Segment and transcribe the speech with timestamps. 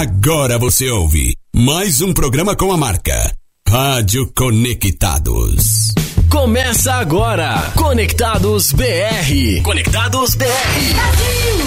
[0.00, 3.12] Agora você ouve mais um programa com a marca
[3.68, 5.92] Rádio Conectados.
[6.30, 9.60] Começa agora, Conectados BR.
[9.62, 10.46] Conectados BR.
[10.94, 11.58] Brasil,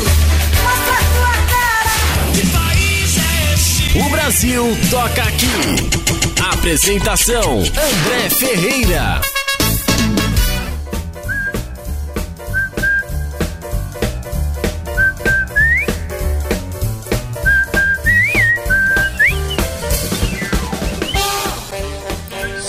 [0.63, 2.33] mostra tua cara.
[2.33, 3.99] Que país é esse?
[3.99, 6.51] O Brasil toca aqui.
[6.51, 9.21] Apresentação: André Ferreira.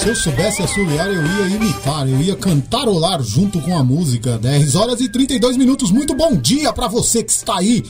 [0.07, 4.39] Se eu soubesse assoviar, eu ia imitar, eu ia cantarolar junto com a música.
[4.39, 5.91] 10 horas e 32 minutos.
[5.91, 7.83] Muito bom dia para você que está aí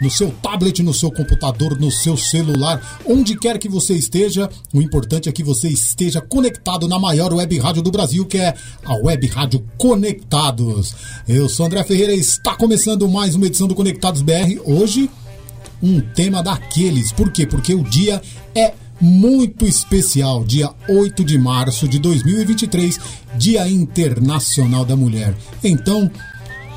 [0.00, 4.50] no seu tablet, no seu computador, no seu celular, onde quer que você esteja.
[4.74, 8.52] O importante é que você esteja conectado na maior web rádio do Brasil, que é
[8.84, 10.92] a Web Rádio Conectados.
[11.28, 14.58] Eu sou André Ferreira e está começando mais uma edição do Conectados BR.
[14.64, 15.08] Hoje,
[15.80, 17.12] um tema daqueles.
[17.12, 17.46] Por quê?
[17.46, 18.20] Porque o dia
[18.56, 22.98] é muito especial, dia 8 de março de 2023,
[23.36, 25.34] Dia Internacional da Mulher.
[25.64, 26.10] Então,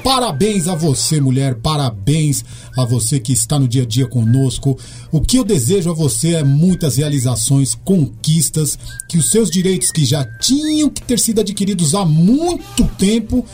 [0.03, 2.45] parabéns a você, mulher, parabéns
[2.77, 4.77] a você que está no dia a dia conosco.
[5.11, 8.77] O que eu desejo a você é muitas realizações, conquistas,
[9.09, 13.45] que os seus direitos que já tinham que ter sido adquiridos há muito tempo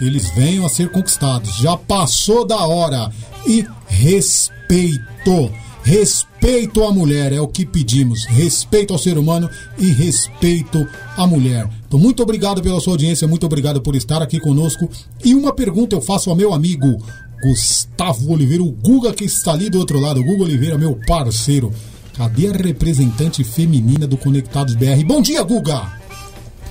[0.00, 1.56] eles venham a ser conquistados.
[1.56, 3.12] Já passou da hora.
[3.46, 5.52] E respeito.
[5.82, 8.24] Respeito à mulher é o que pedimos.
[8.26, 11.68] Respeito ao ser humano e respeito à mulher.
[11.86, 14.88] Então, muito obrigado pela sua audiência, muito obrigado por estar aqui conosco.
[15.24, 17.02] E uma pergunta eu faço ao meu amigo
[17.42, 20.20] Gustavo Oliveira, o Guga que está ali do outro lado.
[20.20, 21.72] O Guga Oliveira, meu parceiro.
[22.14, 25.02] Cadê a representante feminina do Conectados BR?
[25.06, 25.98] Bom dia, Guga!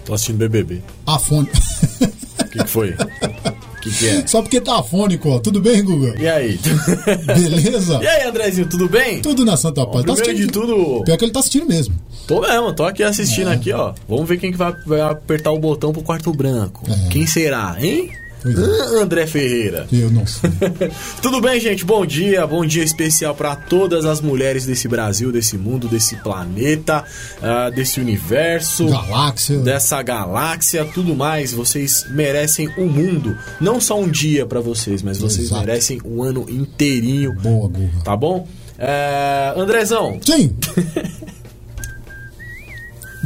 [0.06, 0.82] Tô assistindo BBB.
[1.06, 1.50] Afone.
[1.50, 2.96] O que, que foi?
[3.80, 4.28] O que, que é?
[4.28, 5.40] Só porque tá afônico, ó.
[5.40, 6.14] Tudo bem, Guga?
[6.22, 6.60] E aí?
[7.26, 8.00] Beleza?
[8.02, 9.22] E aí, Andrezinho, tudo bem?
[9.22, 10.04] Tudo na Santa Paz.
[10.06, 10.52] Tá Primeiro de assistindo?
[10.68, 11.96] tudo, Pior que ele tá assistindo mesmo.
[12.28, 13.54] tô mesmo, tô aqui assistindo É.
[13.54, 13.94] aqui, ó.
[14.08, 16.84] Vamos ver quem que vai, vai apertar o botão pro quarto branco.
[16.90, 17.10] É.
[17.10, 18.10] Quem será, hein?
[18.46, 18.50] É.
[18.50, 19.88] Ah, André Ferreira.
[19.92, 20.50] Eu não sei.
[21.22, 21.84] Tudo bem, gente?
[21.84, 27.04] Bom dia, bom dia especial para todas as mulheres desse Brasil, desse mundo, desse planeta,
[27.42, 28.88] ah, desse universo.
[28.88, 29.58] Galáxia.
[29.60, 31.52] dessa galáxia, tudo mais.
[31.52, 33.38] Vocês merecem o mundo.
[33.60, 35.66] Não só um dia pra vocês, mas vocês Exato.
[35.66, 37.34] merecem um ano inteirinho.
[37.34, 38.04] Boa, Guga.
[38.04, 38.48] Tá bom?
[38.78, 40.56] É, Andrezão, Sim!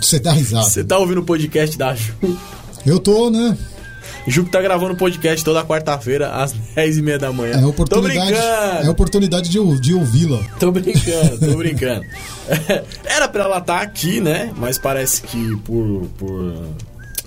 [0.01, 0.65] Você dá risada.
[0.65, 2.13] você tá ouvindo o podcast da Ju?
[2.85, 3.57] Eu tô, né?
[4.27, 7.53] Ju que tá gravando podcast toda quarta-feira às 10h30 da manhã.
[7.53, 8.83] É a Tô oportunidade, brincando!
[8.83, 10.39] é a oportunidade de, de ouvi-la.
[10.59, 12.05] Tô brincando, tô brincando.
[13.05, 14.51] Era pra ela estar aqui, né?
[14.57, 16.07] Mas parece que por.
[16.17, 16.53] por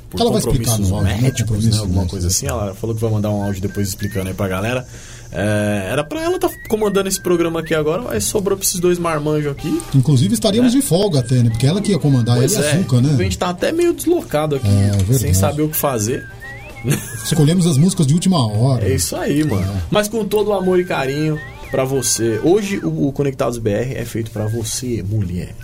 [0.08, 1.20] por Ela vai explicar compromissos no áudio, né?
[1.20, 1.70] médicos, né?
[1.78, 2.46] Alguma médicos, coisa assim.
[2.46, 4.86] Ela falou que vai mandar um áudio depois explicando aí pra galera.
[5.32, 9.00] É, era pra ela estar comandando esse programa aqui agora, mas sobrou pra esses dois
[9.00, 9.80] marmanjos aqui.
[9.96, 11.50] Inclusive estaríamos de folga até, né?
[11.50, 13.16] Porque ela que ia comandar, Pois ele e é, açúcar, a né?
[13.24, 15.18] gente tá até meio deslocado aqui, É, verdade.
[15.18, 16.24] sem saber o que fazer.
[17.24, 18.86] Escolhemos as músicas de última hora.
[18.86, 19.82] É isso aí, mano.
[19.90, 21.38] Mas com todo o amor e carinho
[21.70, 22.40] pra você.
[22.42, 25.54] Hoje o, Conectados BR é feito pra você, mulher.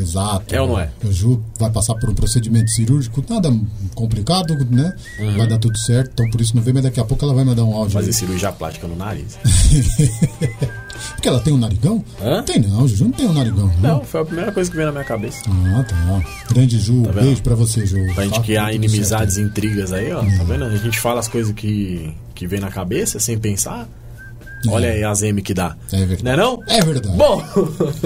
[0.00, 0.54] Exato.
[0.54, 0.90] É ou não é?
[1.04, 3.50] O Ju vai passar por um procedimento cirúrgico, nada
[3.94, 4.92] complicado, né?
[5.18, 5.36] Uhum.
[5.36, 7.44] Vai dar tudo certo, então por isso não vem, mas daqui a pouco ela vai
[7.44, 7.92] mandar um áudio.
[7.92, 8.12] Fazer aí.
[8.12, 9.38] cirurgia plástica no nariz.
[11.14, 12.04] Porque ela tem um narigão?
[12.20, 12.42] Hã?
[12.42, 13.72] Tem não, Juju não tem um narigão.
[13.80, 15.42] Não, foi a primeira coisa que veio na minha cabeça.
[15.48, 16.22] Ah, tá.
[16.52, 17.14] Grande Ju, vendo?
[17.14, 17.98] beijo pra você, Ju.
[18.14, 19.48] Pra gente Tá criar inimizades certo.
[19.48, 20.20] intrigas aí, ó.
[20.22, 20.64] Tá vendo?
[20.64, 23.88] A gente fala as coisas que, que vem na cabeça sem pensar.
[24.66, 25.76] Olha aí as M que dá.
[25.92, 26.24] É verdade.
[26.24, 26.62] Não é não?
[26.66, 27.16] É verdade.
[27.16, 27.42] Bom,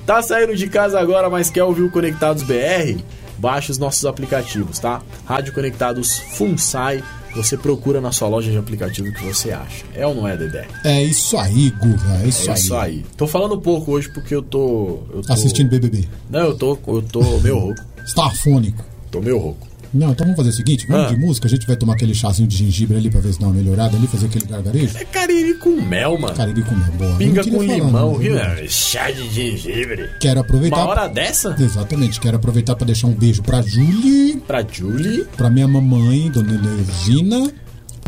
[0.06, 3.00] Tá saindo de casa agora, mas quer ouvir o Conectados BR?
[3.38, 5.02] Baixe os nossos aplicativos, tá?
[5.25, 7.04] Rádio Conectados FUNSAI.
[7.34, 9.84] Você procura na sua loja de aplicativo o que você acha.
[9.94, 10.66] É ou não é, Dedé?
[10.84, 12.22] É isso aí, Guga.
[12.22, 13.04] É isso, É isso aí.
[13.16, 15.00] Tô falando pouco hoje porque eu tô.
[15.12, 15.32] Eu tô...
[15.32, 16.08] Assistindo BBB.
[16.28, 17.82] Não, eu tô, eu tô meio rouco.
[18.04, 18.84] Está afônico.
[19.10, 19.69] Tô meio rouco.
[19.92, 21.14] Não, então vamos fazer o seguinte: vamos Ah.
[21.14, 21.46] de música.
[21.48, 23.96] A gente vai tomar aquele chazinho de gengibre ali pra ver se dá uma melhorada
[23.96, 24.96] ali, fazer aquele gargarejo.
[24.98, 26.34] É cariri com mel, mano.
[26.34, 27.16] Cariri com mel, boa.
[27.16, 28.14] Pinga com falar, limão.
[28.14, 28.37] viu?
[28.69, 30.08] Chá de gengibre.
[30.20, 30.76] Quero aproveitar.
[30.76, 31.56] Uma hora dessa?
[31.58, 35.26] Exatamente, quero aproveitar pra deixar um beijo pra Julie, Pra Julie.
[35.37, 37.50] pra minha mamãe, dona Eugina,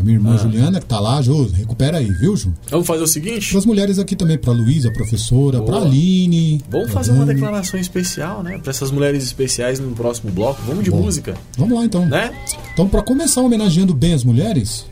[0.02, 0.20] minha Ah.
[0.20, 2.52] irmã Juliana, que tá lá, Ju, recupera aí, viu, Ju?
[2.70, 3.50] Vamos fazer o seguinte?
[3.50, 6.62] Pras mulheres aqui também, pra Luísa, professora, pra Aline.
[6.70, 7.34] Vamos pra fazer uma Dani.
[7.40, 8.58] declaração especial, né?
[8.58, 10.60] Pra essas mulheres especiais no próximo bloco.
[10.66, 11.02] Vamos de Bom.
[11.02, 12.06] música, Vamos lá então.
[12.06, 12.32] né?
[12.72, 14.86] Então, pra começar homenageando bem as mulheres,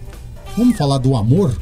[0.57, 1.55] vamos falar do amor.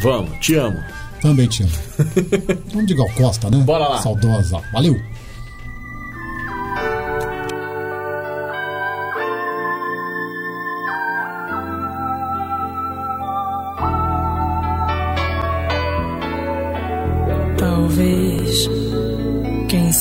[0.00, 0.76] Vamos, te amo.
[1.22, 1.72] Também te amo.
[2.72, 3.58] vamos de Gal Costa, né?
[3.58, 3.98] Bora lá.
[4.02, 4.60] Saudosa.
[4.72, 4.94] Valeu.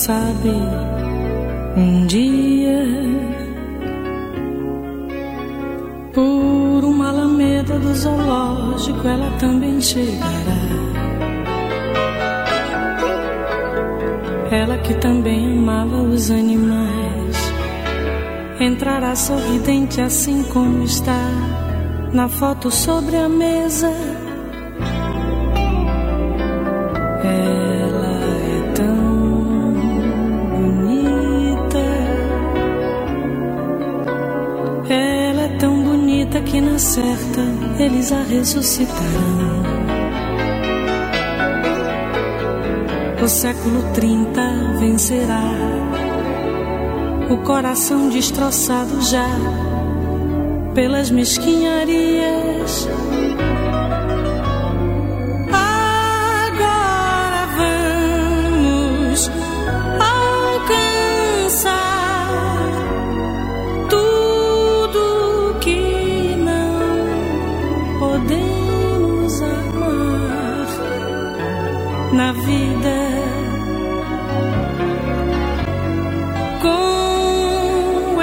[0.05, 0.51] Sabe,
[1.75, 2.83] um dia,
[6.13, 10.61] por uma alameda do zoológico, ela também chegará.
[14.51, 17.37] Ela que também amava os animais,
[18.59, 21.31] entrará sorridente assim como está
[22.13, 23.89] na foto sobre a mesa.
[27.23, 27.74] É
[36.61, 37.41] na certa
[37.79, 39.63] eles a ressuscitarão.
[43.23, 44.41] O século 30
[44.79, 45.51] vencerá.
[47.29, 49.27] O coração destroçado já
[50.75, 52.87] pelas mesquinharias.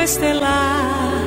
[0.02, 1.22] Estelar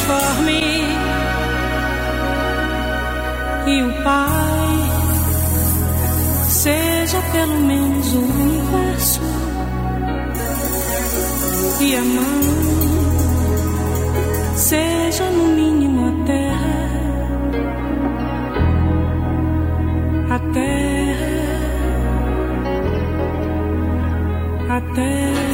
[0.06, 0.62] transforme.
[3.66, 4.76] E o pai
[6.48, 9.20] seja pelo menos o universo.
[11.80, 12.42] E a mãe
[14.56, 16.76] seja no mínimo a terra,
[20.30, 21.26] a terra,
[24.76, 25.45] a terra.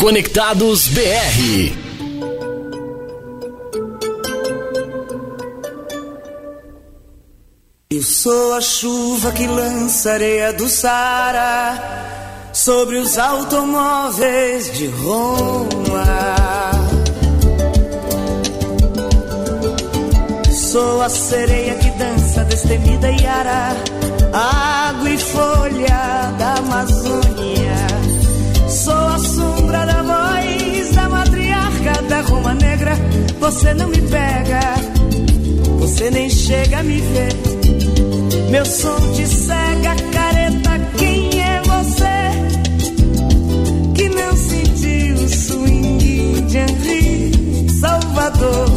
[0.00, 1.76] Conectados BR.
[7.90, 16.06] Eu sou a chuva que lança areia do Sara sobre os automóveis de Roma.
[20.50, 23.76] Sou a sereia que dança destemida e ara,
[24.32, 26.59] água e folha da
[32.22, 32.92] Roma Negra.
[33.38, 34.60] Você não me pega,
[35.78, 37.32] você nem chega a me ver.
[38.50, 40.70] Meu som te cega, careta.
[40.98, 42.30] Quem é você
[43.94, 48.69] que não sentiu o swing de Henri Salvador?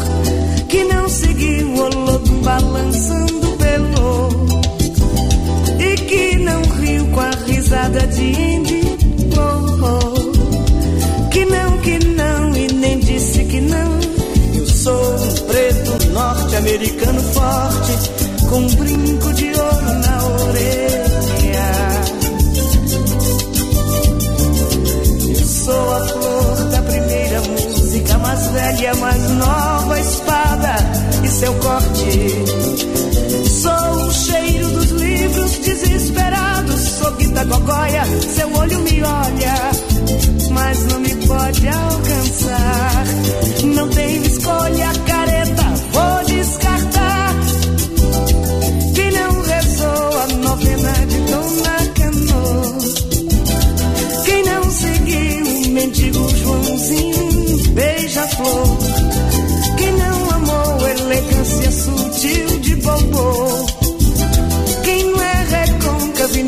[16.84, 21.72] Norte-americano forte com um brinco de ouro na orelha.
[25.30, 30.76] Eu sou a flor da primeira música, mais velha, mais nova espada
[31.24, 32.30] e seu corte.
[33.62, 38.04] Sou o cheiro dos livros desesperados, sou guita gogóia,
[38.36, 39.72] seu olho me olha,
[40.52, 42.73] mas não me pode alcançar.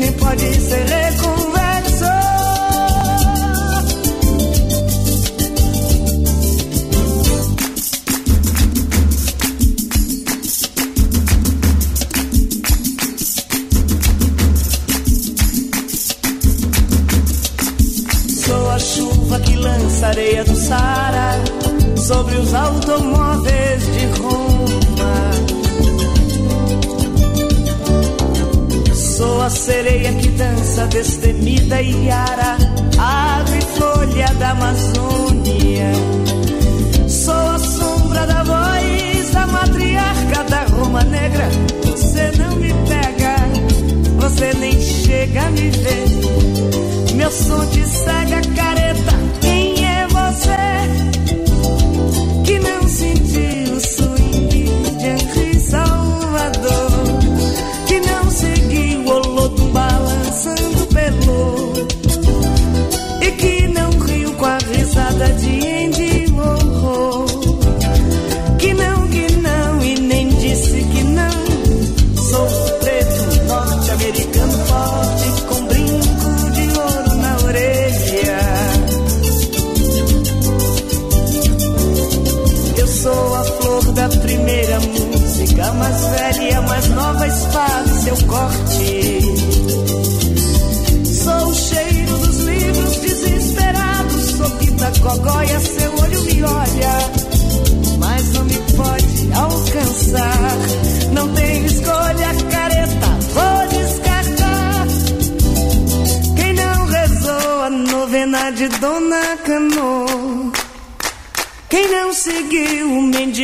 [0.00, 1.05] Recôncavo e nem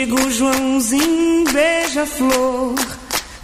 [0.03, 2.75] o mendigo Joãozinho beija-flor?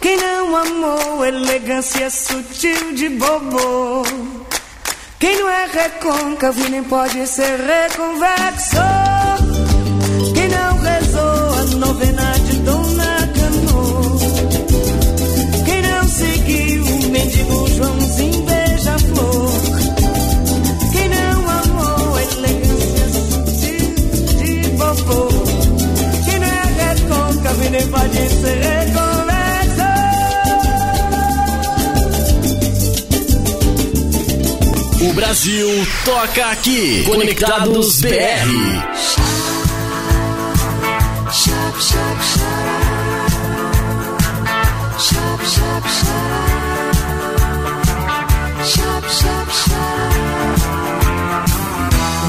[0.01, 4.03] Quem não amou elegância sutil de bobo?
[5.19, 8.98] Quem não é recôncavo nem pode ser reconvexo?
[35.19, 35.69] Brasil
[36.05, 37.03] toca aqui.
[37.03, 38.09] Conectados BR.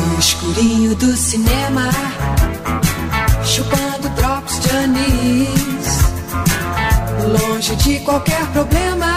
[0.07, 1.91] No escurinho do cinema,
[3.45, 5.99] chupando drops de anis,
[7.27, 9.15] longe de qualquer problema,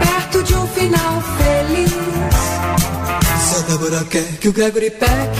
[0.00, 1.01] perto de um final
[3.72, 5.30] Débora quer que o Gregory Peck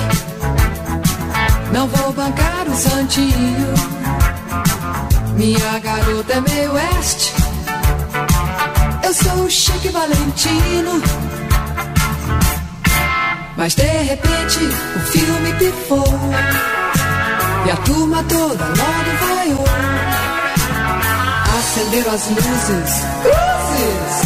[1.71, 3.75] não vou bancar o santinho.
[5.37, 7.35] Minha garota é meio oeste.
[9.05, 11.03] Eu sou o Chique Valentino.
[13.55, 14.61] Mas de repente
[14.97, 16.19] o filme pifou
[17.67, 19.65] e a turma toda logo vaiou.
[21.59, 24.23] Acenderam as luzes, cruzes,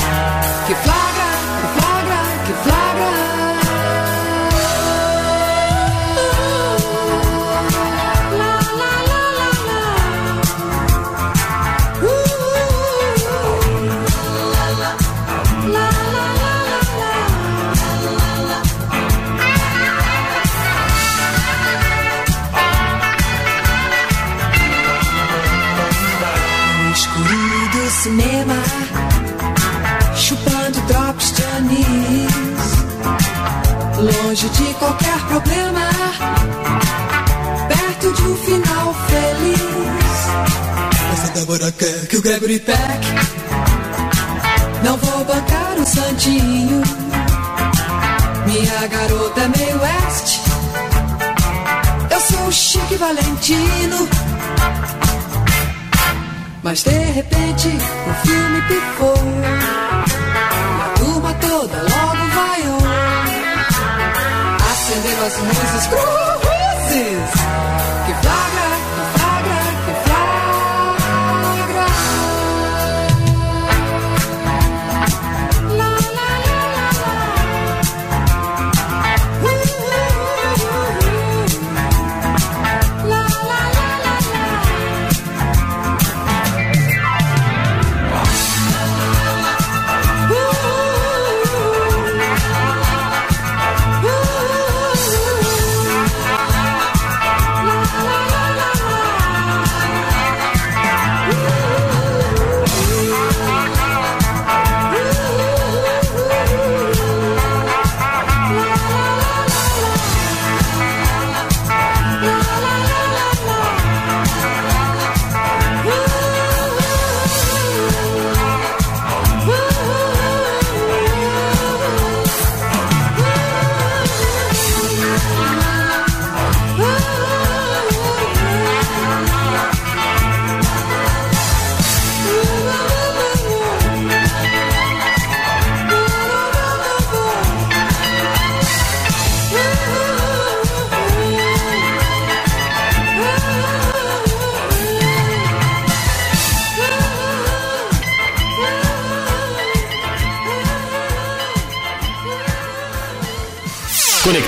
[0.69, 1.06] que flagra,
[34.87, 35.91] qualquer problema,
[37.69, 40.17] perto de um final feliz.
[41.13, 43.07] Essa Débora quer que o Gregory Peck
[44.85, 46.83] não vou bancar o santinho.
[48.47, 50.41] Minha garota é meio oeste,
[52.09, 54.09] eu sou o Chique Valentino.
[56.63, 59.17] Mas de repente o filme pifou
[65.27, 67.31] as luzes cruzes
[68.07, 68.56] Que flagra,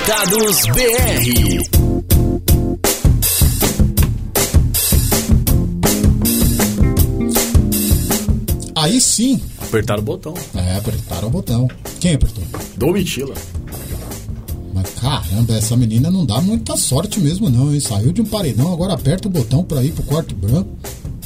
[0.09, 2.49] Conectados BR.
[8.75, 10.33] Aí sim, Apertaram o botão.
[10.55, 11.67] é, apertaram o botão.
[11.99, 12.43] Quem apertou?
[12.75, 13.35] Domitila.
[14.73, 17.79] Mas caramba, essa menina não dá muita sorte mesmo, não, hein?
[17.79, 20.71] Saiu de um paredão, agora aperta o botão pra ir pro quarto branco,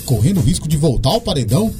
[0.03, 1.71] correndo o risco de voltar ao paredão.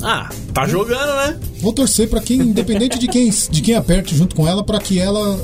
[0.00, 1.36] Ah, tá jogando, né?
[1.60, 5.00] Vou torcer pra quem, independente de quem, de quem aperte junto com ela, pra que
[5.00, 5.36] ela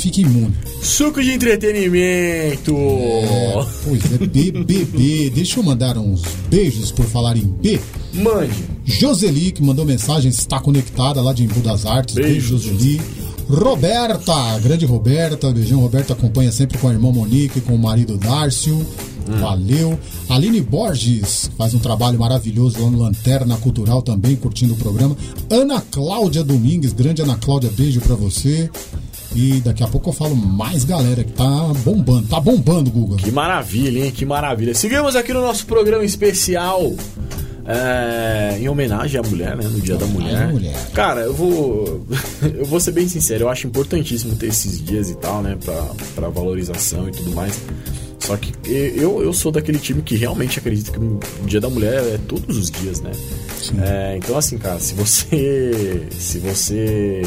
[0.00, 0.54] fique imune.
[0.82, 2.74] Suco de entretenimento.
[2.74, 5.30] É, pois é, BBB.
[5.30, 7.78] Deixa eu mandar uns beijos por falar em B.
[8.14, 8.64] Mande.
[8.84, 12.14] Joseli, que mandou mensagem, está conectada lá de Embu das Artes.
[12.14, 13.00] Beijo, Beijo, Joseli.
[13.48, 15.80] Roberta, grande Roberta, beijão.
[15.80, 18.86] Roberta acompanha sempre com a irmã Monique e com o marido Dárcio.
[19.38, 19.98] Valeu.
[20.28, 25.16] Aline Borges faz um trabalho maravilhoso lá no Lanterna Cultural também, curtindo o programa.
[25.50, 28.70] Ana Cláudia Domingues, grande Ana Cláudia, beijo pra você.
[29.34, 31.44] E daqui a pouco eu falo mais galera que tá
[31.84, 32.26] bombando.
[32.26, 33.16] Tá bombando, Guga.
[33.16, 34.10] Que maravilha, hein?
[34.10, 34.74] Que maravilha.
[34.74, 36.92] Seguimos aqui no nosso programa especial.
[37.66, 39.64] é, em homenagem à mulher, né?
[39.68, 40.48] No Dia da Mulher.
[40.52, 40.74] mulher.
[40.92, 42.04] Cara, eu vou.
[42.42, 45.56] eu vou ser bem sincero, eu acho importantíssimo ter esses dias e tal, né?
[45.64, 45.80] Pra,
[46.16, 47.52] pra valorização e tudo mais.
[48.18, 52.02] Só que eu, eu sou daquele time que realmente acredita que o Dia da Mulher
[52.02, 53.12] é todos os dias, né?
[53.80, 56.06] É, então, assim, cara, se você.
[56.18, 57.22] Se você.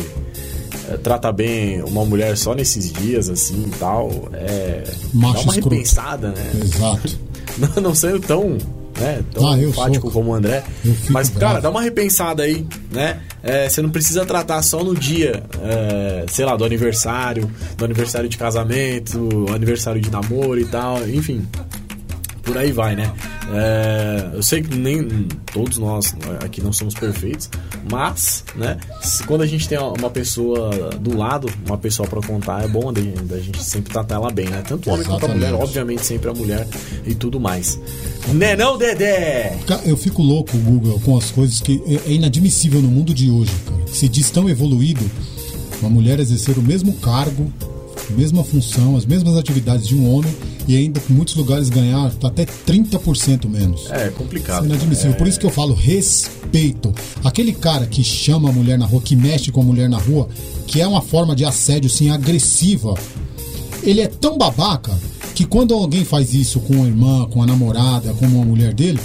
[0.90, 4.84] É, trata bem uma mulher só nesses dias, assim e tal, é.
[5.14, 5.70] Macho dá uma escroto.
[5.76, 6.52] repensada, né?
[6.64, 7.20] Exato.
[7.76, 8.58] não, não sendo tão,
[9.00, 10.64] né, tão Ah, enfático como o André.
[11.10, 11.40] Mas, bravo.
[11.54, 13.22] cara, dá uma repensada aí, né?
[13.42, 18.30] É, você não precisa tratar só no dia, é, sei lá, do aniversário, do aniversário
[18.30, 21.46] de casamento, aniversário de namoro e tal, enfim.
[22.44, 23.12] Por aí vai, né?
[23.54, 27.50] É, eu sei que nem todos nós aqui não somos perfeitos,
[27.90, 28.78] mas, né?
[29.26, 33.40] Quando a gente tem uma pessoa do lado, uma pessoa pra contar, é bom da
[33.40, 34.62] gente sempre tratar ela bem, né?
[34.68, 36.68] Tanto o homem quanto a mulher, obviamente sempre a mulher
[37.06, 37.80] e tudo mais.
[38.34, 39.58] Né não, Dedé?
[39.86, 43.52] Eu fico louco, Google, com as coisas que é é inadmissível no mundo de hoje,
[43.66, 43.88] cara.
[43.88, 45.10] Se diz tão evoluído
[45.80, 47.52] uma mulher exercer o mesmo cargo,
[48.12, 50.34] mesma função, as mesmas atividades de um homem
[50.68, 53.90] e ainda em muitos lugares ganhar até 30% menos.
[53.92, 54.64] É Isso complicado.
[54.64, 55.14] é inadmissível.
[55.16, 56.94] Por isso que eu falo respeito.
[57.24, 60.28] Aquele cara que chama a mulher na rua, que mexe com a mulher na rua,
[60.68, 62.94] que é uma forma de assédio assim agressiva,
[63.84, 64.98] ele é tão babaca
[65.36, 69.00] que quando alguém faz isso com a irmã, com a namorada, com uma mulher dele,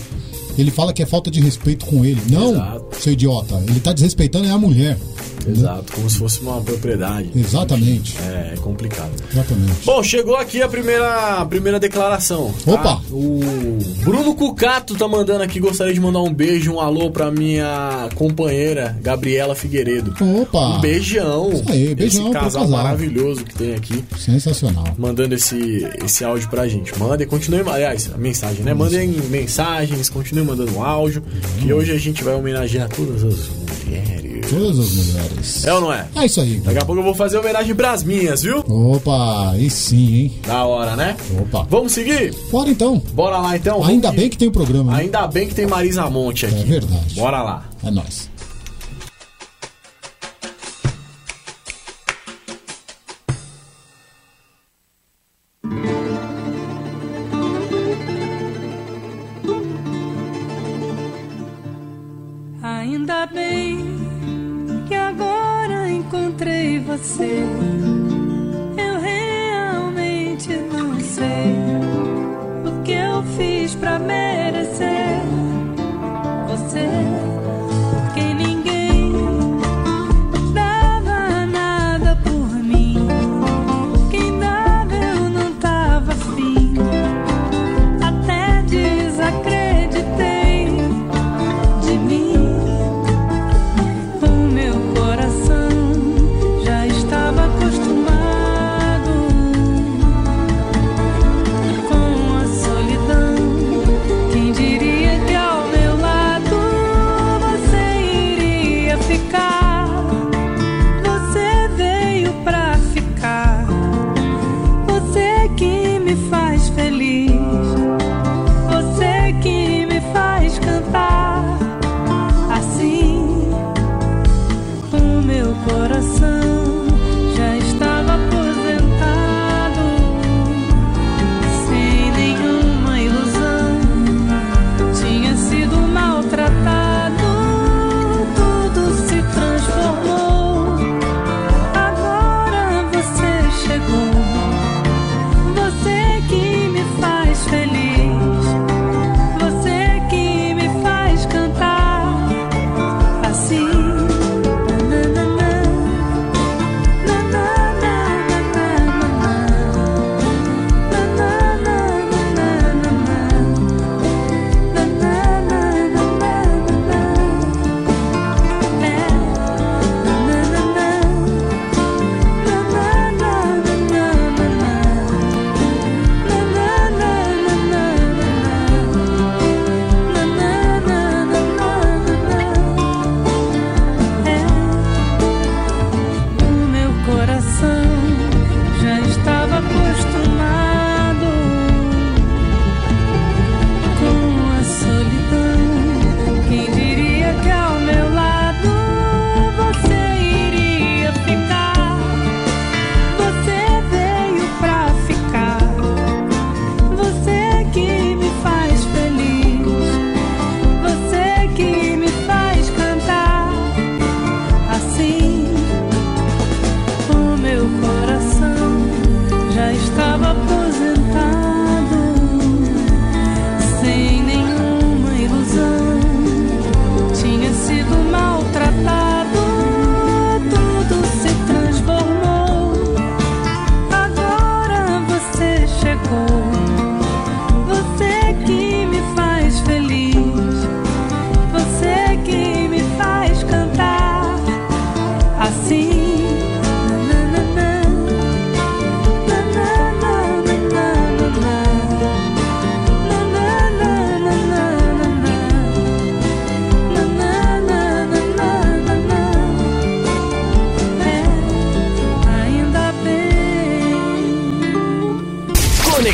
[0.57, 2.21] ele fala que é falta de respeito com ele.
[2.29, 2.97] Não, Exato.
[3.01, 3.63] seu idiota.
[3.69, 4.99] Ele tá desrespeitando é a mulher.
[5.47, 7.31] Exato, como se fosse uma propriedade.
[7.35, 8.17] Exatamente.
[8.23, 9.11] É, é complicado.
[9.33, 9.73] Exatamente.
[9.85, 12.53] Bom, chegou aqui a primeira, a primeira declaração.
[12.65, 12.73] tá?
[12.73, 13.03] Opa!
[13.11, 18.09] O Bruno Cucato tá mandando aqui, gostaria de mandar um beijo, um alô pra minha
[18.15, 20.15] companheira, Gabriela Figueiredo.
[20.43, 20.77] Opa!
[20.79, 21.51] Um beijão.
[21.53, 22.69] Isso aí, beijão Esse casal casal.
[22.69, 24.05] maravilhoso que tem aqui.
[24.19, 24.85] Sensacional.
[24.99, 26.97] Mandando esse, esse áudio pra gente.
[26.99, 28.75] Mandem, continuem, aliás, a mensagem, né?
[28.75, 31.23] Mandem mensagens, continuem mandando um áudio.
[31.61, 33.49] Que hoje a gente vai homenagear todas as
[33.85, 34.47] mulheres.
[34.51, 35.28] Todas as mulheres.
[35.65, 36.07] É ou não é?
[36.17, 36.57] É isso aí.
[36.61, 38.59] Daqui a pouco eu vou fazer homenagem pras minhas, viu?
[38.69, 40.39] Opa, aí sim, hein?
[40.47, 41.17] Da hora, né?
[41.41, 41.67] Opa.
[41.69, 42.35] Vamos seguir?
[42.51, 43.03] Bora então.
[43.13, 43.85] Bora lá então.
[43.85, 45.01] Ainda bem que tem o programa, né?
[45.03, 46.61] Ainda bem que tem Marisa Monte aqui.
[46.61, 47.15] É verdade.
[47.15, 47.65] Bora lá.
[47.85, 48.29] É nóis.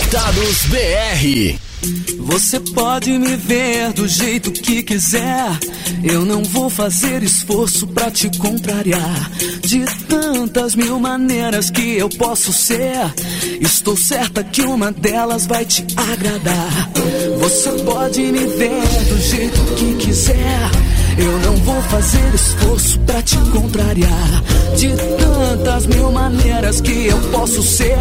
[0.05, 1.59] Conectados BR.
[2.19, 5.59] Você pode me ver do jeito que quiser.
[6.03, 9.31] Eu não vou fazer esforço pra te contrariar.
[9.62, 13.14] De tantas mil maneiras que eu posso ser,
[13.61, 16.90] estou certa que uma delas vai te agradar.
[17.38, 20.84] Você pode me ver do jeito que quiser.
[21.16, 24.42] Eu não vou fazer esforço pra te contrariar.
[24.77, 27.96] De tantas mil maneiras que eu posso ser,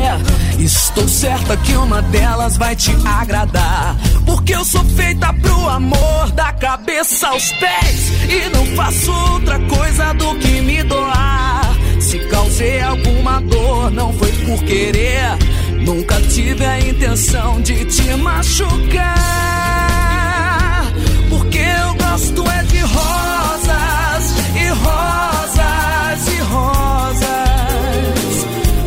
[0.58, 3.96] estou certa que uma delas vai te agradar.
[4.26, 8.12] Porque eu sou feita pro amor, da cabeça aos pés.
[8.30, 11.78] E não faço outra coisa do que me doar.
[12.00, 15.38] Se causei alguma dor, não foi por querer.
[15.86, 19.63] Nunca tive a intenção de te machucar.
[22.14, 27.26] Gosto é de rosas e rosas e rosas.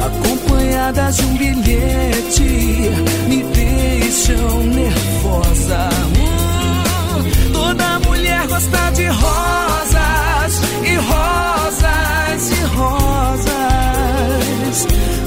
[0.06, 2.92] Acompanhadas de um bilhete,
[3.26, 5.88] me deixam nervosa.
[6.14, 13.56] Uh, toda mulher gosta de rosas e rosas e rosas.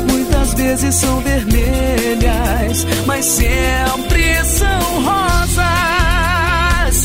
[0.10, 5.99] Muitas vezes são vermelhas, mas sempre são rosas.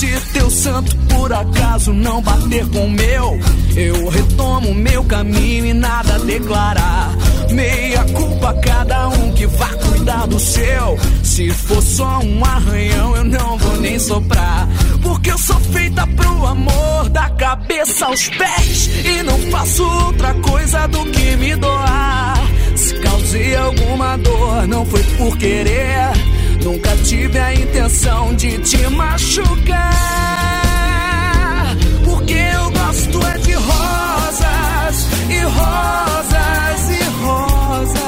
[0.00, 3.38] Se teu santo por acaso não bater com o meu,
[3.76, 7.14] eu retomo meu caminho e nada declarar.
[7.50, 10.98] Meia culpa cada um que vá cuidar do seu.
[11.22, 14.66] Se for só um arranhão, eu não vou nem soprar.
[15.02, 18.88] Porque eu sou feita pro amor, da cabeça aos pés.
[19.04, 22.38] E não faço outra coisa do que me doar.
[22.74, 26.39] Se causei alguma dor, não foi por querer.
[26.64, 29.76] Nunca tive a intenção de te machucar.
[32.04, 38.00] Porque eu gosto é de rosas e rosas e rosas.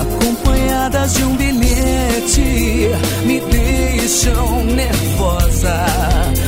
[0.00, 2.90] Acompanhadas de um bilhete,
[3.24, 5.86] me deixam nervosa.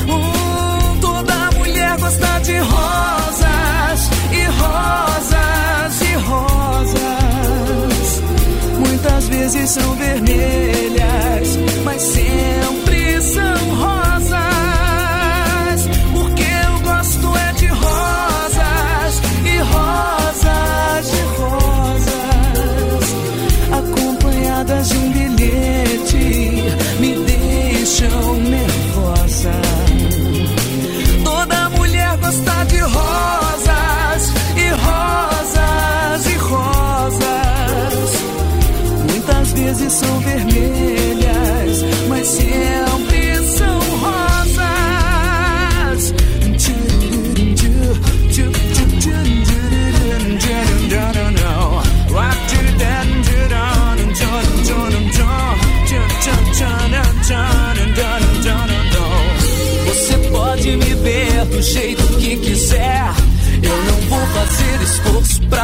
[0.08, 3.08] Hum, toda mulher gosta de rosas
[9.54, 12.88] vezes são vermelhas, mas sempre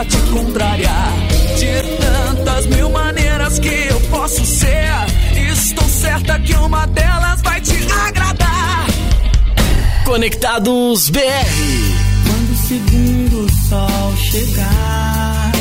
[0.05, 1.13] te contrariar.
[1.59, 4.91] De tantas mil maneiras que eu posso ser,
[5.53, 8.87] estou certa que uma delas vai te agradar.
[10.05, 11.21] Conectados BR.
[12.27, 15.53] Quando o segundo sol chegar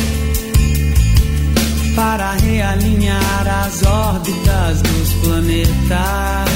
[1.95, 6.49] para realinhar as órbitas dos planetas,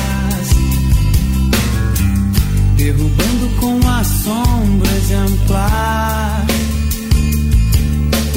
[2.75, 6.46] derrubando com assombro exemplar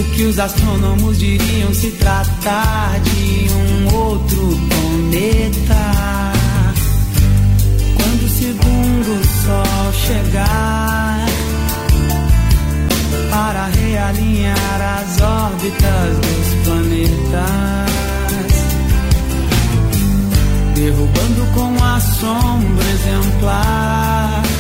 [0.01, 6.33] o que os astrônomos diriam se tratar de um outro planeta.
[7.97, 11.27] Quando o segundo sol chegar
[13.31, 17.91] para realinhar as órbitas dos planetas,
[20.75, 24.60] derrubando com assombro exemplar o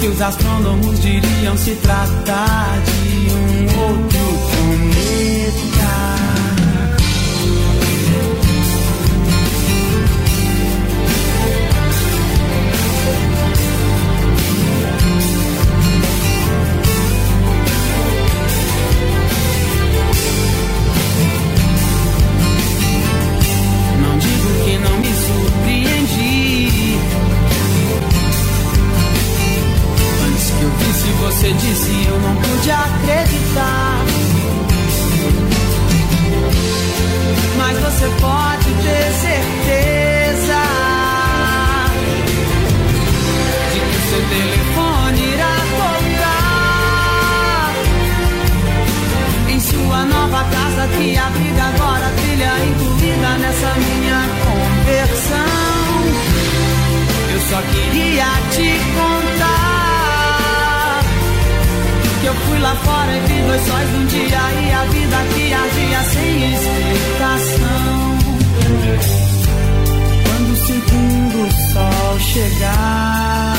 [0.00, 4.18] que os astrônomos diriam se tratar de um outro
[4.50, 5.79] planeta.
[31.30, 34.04] você disse eu não pude acreditar.
[37.56, 40.62] Mas você pode ter certeza
[43.72, 46.50] de que o seu telefone irá tocar
[49.50, 55.60] em sua nova casa que a vida agora trilha incluída nessa minha conversão.
[57.32, 59.79] Eu só queria te contar
[62.60, 68.18] lá fora e vi dois sóis num dia e a vida que ardia sem explicação.
[70.24, 71.38] Quando o segundo
[71.72, 73.56] sol chegar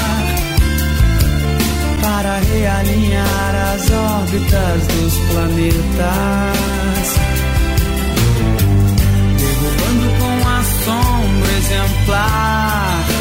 [2.01, 7.07] para realinhar as órbitas dos planetas,
[9.37, 13.20] derrubando com assombro exemplar o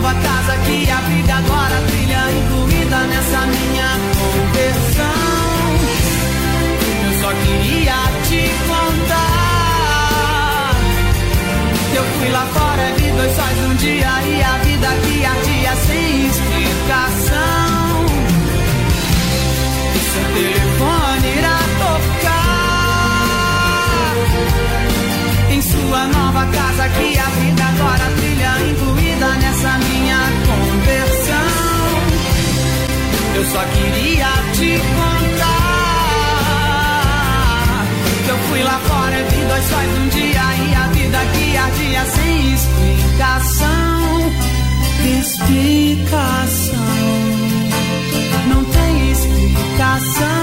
[0.00, 5.74] Nova casa que a vida agora trilha incluída nessa minha conversão.
[7.04, 9.30] Eu só queria te contar
[11.92, 16.26] eu fui lá fora vi dois sóis num dia e a vida que ardia sem
[16.26, 18.06] explicação.
[19.96, 22.40] E seu telefone irá tocar
[25.50, 31.50] em sua nova casa que a vida agora trilha incluída nessa minha conversão.
[33.36, 35.60] Eu só queria te contar
[38.24, 42.04] que eu fui lá fora vi dois sóis num dia e a vida que ardia
[42.06, 44.00] sem explicação.
[45.20, 46.78] Explicação.
[48.48, 49.10] Não tem.
[49.10, 50.39] Explicação.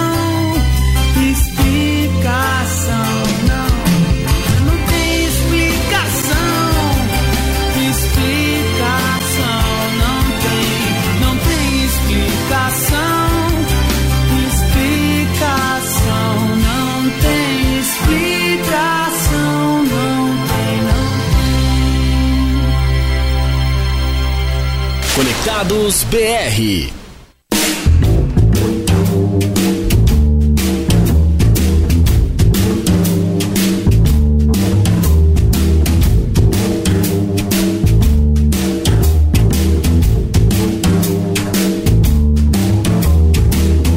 [25.47, 26.91] Conectados BR.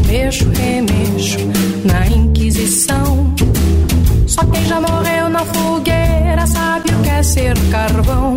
[0.07, 1.39] Mexo, remexo
[1.85, 3.35] na Inquisição.
[4.29, 8.37] Só quem já morreu na fogueira sabe o que é ser carvão.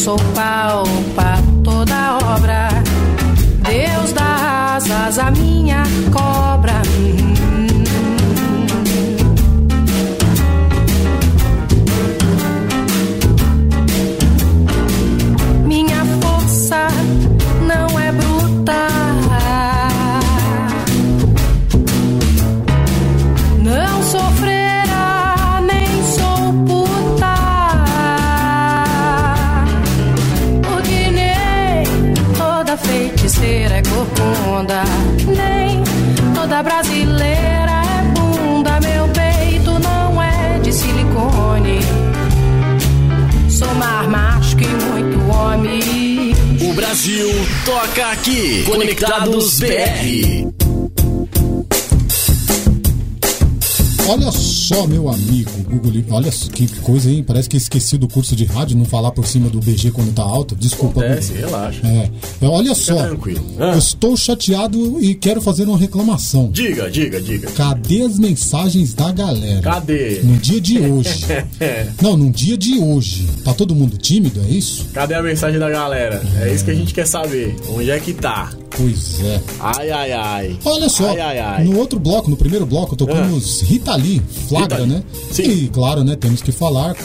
[0.00, 0.84] Sou pau
[1.14, 2.70] pra toda obra.
[3.68, 6.80] Deus dá asas à minha cobra.
[36.62, 38.80] Brasileira é bunda.
[38.80, 41.80] Meu peito não é de silicone.
[43.48, 46.34] Sou mais macho que muito homem.
[46.68, 47.28] O Brasil
[47.64, 48.64] toca aqui.
[48.64, 50.49] Conectados BR.
[54.10, 56.02] Olha só, meu amigo Google.
[56.10, 57.22] Olha que coisa, hein?
[57.24, 60.22] Parece que esqueci do curso de rádio, não falar por cima do BG quando tá
[60.22, 60.56] alto.
[60.56, 61.00] Desculpa.
[61.00, 61.48] Acontece, Google.
[61.50, 61.86] relaxa.
[61.86, 62.10] É.
[62.40, 62.96] É, Olha só.
[63.06, 63.44] tranquilo.
[63.56, 63.66] Ah.
[63.72, 66.50] Eu estou chateado e quero fazer uma reclamação.
[66.50, 67.48] Diga, diga, diga.
[67.52, 69.60] Cadê as mensagens da galera?
[69.60, 70.20] Cadê?
[70.24, 71.26] No dia de hoje.
[72.02, 73.28] Não, no dia de hoje.
[73.44, 74.86] Tá todo mundo tímido, é isso?
[74.92, 76.20] Cadê a mensagem da galera?
[76.40, 77.54] É isso que a gente quer saber.
[77.68, 78.50] Onde é que tá?
[78.76, 79.40] Pois é.
[79.60, 80.58] Ai, ai, ai.
[80.64, 81.64] Olha só, Ai, ai, ai.
[81.64, 85.02] no outro bloco, no primeiro bloco, tocamos Rita Lee, Flagra, né?
[85.30, 85.50] Sim.
[85.50, 86.96] E claro, né, temos que falar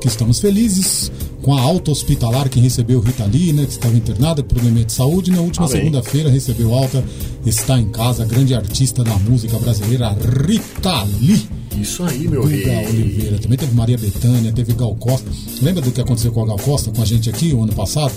[0.00, 1.10] que estamos felizes
[1.40, 4.92] com a alta hospitalar que recebeu Rita Lee, né, que estava internada por problema de
[4.92, 5.30] saúde.
[5.30, 7.04] Na última segunda-feira recebeu alta,
[7.44, 10.16] está em casa, grande artista da música brasileira,
[10.46, 11.46] Rita Lee.
[11.78, 12.86] Isso aí, meu Guga rei.
[12.86, 15.28] Oliveira, também teve Maria Bethânia, teve Gal Costa.
[15.60, 18.12] Lembra do que aconteceu com a Gal Costa com a gente aqui o ano passado?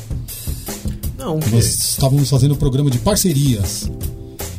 [1.18, 3.90] Não, Nós estávamos fazendo um programa de parcerias.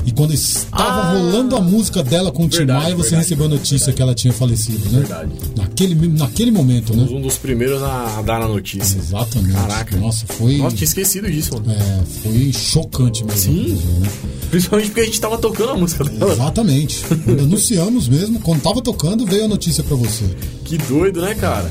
[0.09, 1.13] E quando estava Ah.
[1.13, 4.01] rolando a música dela com o Tim Verdade, Maia, você verdade, recebeu a notícia que
[4.01, 5.01] ela tinha falecido, né?
[5.01, 5.31] Verdade.
[5.55, 7.07] Naquele, naquele momento, né?
[7.11, 8.97] Um dos primeiros a dar a notícia.
[8.99, 9.53] Exatamente.
[9.53, 9.97] Caraca.
[9.99, 10.57] Nossa, foi.
[10.57, 11.71] Nossa, tinha esquecido disso, mano.
[11.79, 13.41] é, foi chocante mesmo.
[13.53, 13.79] Sim.
[14.01, 14.09] né?
[14.51, 16.33] Principalmente porque a gente tava tocando a música dela.
[16.33, 17.05] Exatamente.
[17.27, 20.25] Quando anunciamos mesmo, quando tava tocando, veio a notícia pra você.
[20.65, 21.71] Que doido, né, cara?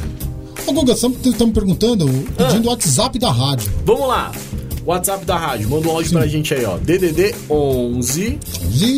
[0.67, 2.05] Ô, Guga, estamos me perguntando,
[2.37, 2.43] Ah.
[2.43, 3.71] pedindo o WhatsApp da rádio.
[3.83, 4.31] Vamos lá.
[4.87, 6.77] WhatsApp da rádio, manda um áudio pra gente aí, ó.
[6.77, 8.39] DDD 11 11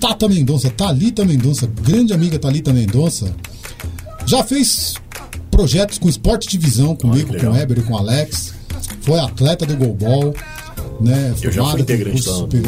[0.01, 3.33] Tata Mendonça, Thalita Mendonça, grande amiga Thalita Mendonça.
[4.27, 4.95] Já fez
[5.53, 7.53] projetos com esporte de visão comigo, com o.
[7.53, 8.55] Weber e com o Alex.
[9.03, 10.35] Foi atleta do Golbol.
[11.01, 12.23] Né, Eu já fui integrante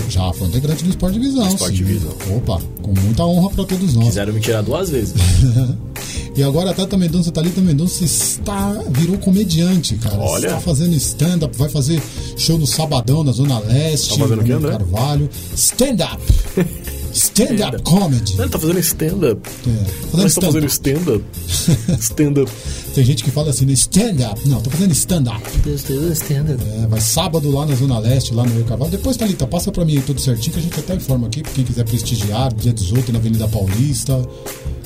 [0.08, 1.46] Já foi integrante do esporte de visão.
[1.48, 1.84] Esporte sim.
[1.84, 2.12] de visão.
[2.36, 4.06] Opa, com muita honra pra todos nós.
[4.06, 5.14] Quiseram me tirar duas vezes.
[6.36, 10.18] E agora a Tata Mendonça, Thalita Mendonça está, virou comediante, cara.
[10.18, 10.48] Olha.
[10.48, 12.02] Está fazendo stand-up, vai fazer
[12.36, 14.68] show no Sabadão, na Zona Leste, Tá fazendo no?
[14.68, 15.30] Carvalho.
[15.54, 16.20] Stand-up.
[17.14, 17.82] Stand-up Stand-up.
[17.84, 18.34] comedy.
[18.38, 19.40] Ele tá fazendo stand-up.
[19.48, 21.24] É, fazendo Mas tá fazendo stand-up.
[21.46, 22.00] stand-up.
[22.02, 22.52] Stand-up.
[22.94, 24.48] Tem gente que fala assim, né, stand-up.
[24.48, 25.42] Não, tô fazendo stand-up.
[25.66, 28.90] É, vai sábado lá na Zona Leste, lá no Rio Carvalho.
[28.90, 31.52] Depois, Thalita, passa pra mim aí tudo certinho, que a gente até informa aqui, pra
[31.52, 34.20] quem quiser prestigiar, dia 18 na Avenida Paulista,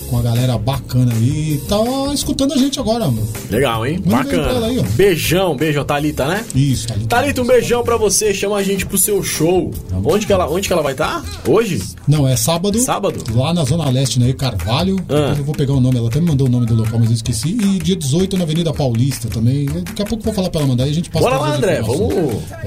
[0.09, 1.61] com a galera bacana aí.
[1.69, 1.77] Tá
[2.15, 3.29] escutando a gente agora, mano.
[3.51, 4.01] Legal, hein?
[4.05, 4.67] Manda Bacana.
[4.67, 4.83] aí.
[4.95, 6.45] Beijão, beijão, Thalita, né?
[6.55, 7.07] Isso, Thalita.
[7.09, 8.33] Thalita, um beijão pra você.
[8.33, 9.71] Chama a gente pro seu show.
[10.05, 11.23] Onde que ela, onde que ela vai estar?
[11.47, 11.83] Hoje?
[12.07, 12.79] Não, é sábado.
[12.81, 13.23] Sábado?
[13.35, 14.33] Lá na Zona Leste, né?
[14.33, 14.97] Carvalho.
[15.09, 15.35] Ah.
[15.37, 17.15] Eu vou pegar o nome, ela até me mandou o nome do local, mas eu
[17.15, 17.49] esqueci.
[17.51, 19.67] E dia 18 na Avenida Paulista também.
[19.67, 21.55] Daqui a pouco eu vou falar pra ela mandar e a gente passa Bora lá,
[21.57, 21.83] André.
[21.83, 21.99] Vamos,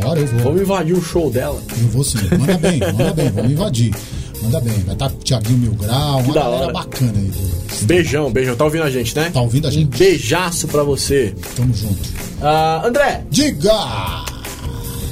[0.02, 0.40] Bora, eu vou.
[0.44, 1.60] vamos invadir o show dela.
[1.82, 2.18] Eu vou sim.
[2.38, 3.94] Manda bem, manda bem, vamos invadir.
[4.42, 4.74] Manda bem.
[4.86, 6.74] Vai estar com o Thiaguinho Mil Grau, uma da galera hora.
[6.74, 7.26] bacana aí.
[7.28, 7.86] Do...
[7.86, 8.56] Beijão, beijão.
[8.56, 9.30] Tá ouvindo a gente, né?
[9.34, 9.98] Tá ouvindo a Um gente?
[9.98, 11.34] beijaço pra você.
[11.56, 11.98] Tamo junto.
[12.42, 13.72] Ah, André, Diga!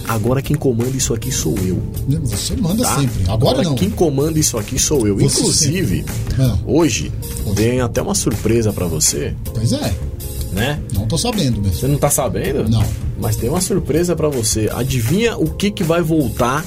[0.07, 1.81] agora quem comanda isso aqui sou eu.
[2.23, 2.95] Você manda Tá?
[2.95, 3.23] sempre.
[3.31, 3.75] Agora não.
[3.75, 5.15] Quem comanda isso aqui sou eu.
[5.17, 6.05] Você Inclusive,
[6.39, 6.57] Ah.
[6.65, 7.11] hoje
[7.45, 7.55] Hoje.
[7.55, 9.93] tem até uma surpresa pra você, Pois é.
[10.51, 10.79] né?
[10.93, 11.75] Não tô sabendo mesmo.
[11.75, 12.67] Você não tá sabendo?
[12.67, 12.83] Não.
[13.21, 14.69] Mas tem uma surpresa pra você.
[14.73, 16.65] Adivinha o que que vai voltar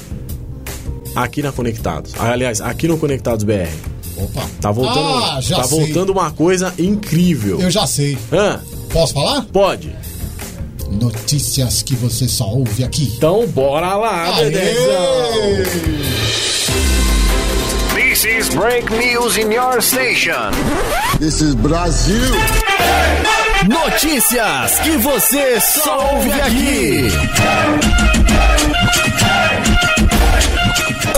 [1.15, 2.13] aqui na Conectados?
[2.17, 3.69] Ah, Aliás, aqui no Conectados BR.
[4.17, 4.43] Opa.
[4.61, 5.79] Tá voltando, Ah, já tá sei.
[5.79, 7.59] voltando uma coisa incrível.
[7.59, 8.17] Eu já sei.
[8.31, 8.59] Hã?
[8.91, 9.45] Posso falar?
[9.51, 9.95] Pode.
[10.91, 13.11] Notícias que você só ouve aqui.
[13.17, 14.31] Então bora lá!
[14.33, 14.83] Dedezão.
[17.95, 20.51] This is break news in your station.
[21.19, 22.31] This is Brasil.
[23.67, 27.07] Notícias que você só ouve aqui.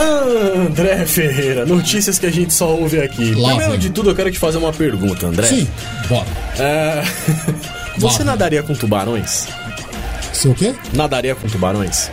[0.05, 3.33] André Ferreira, notícias que a gente só ouve aqui.
[3.33, 3.79] Lá Primeiro vem.
[3.79, 5.47] de tudo, eu quero te fazer uma pergunta, André.
[5.47, 5.67] Sim,
[6.07, 6.25] bora.
[6.59, 7.03] É,
[7.97, 8.25] Você Lá.
[8.25, 9.47] nadaria com tubarões?
[10.33, 10.75] Seu o quê?
[10.93, 12.11] Nadaria com tubarões?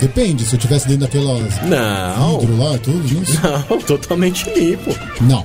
[0.00, 2.38] Depende, se eu tivesse dentro daquelas Não.
[2.40, 2.98] vidro lá tudo,
[3.42, 3.64] não.
[3.76, 4.94] Não, totalmente limpo.
[5.22, 5.44] Não.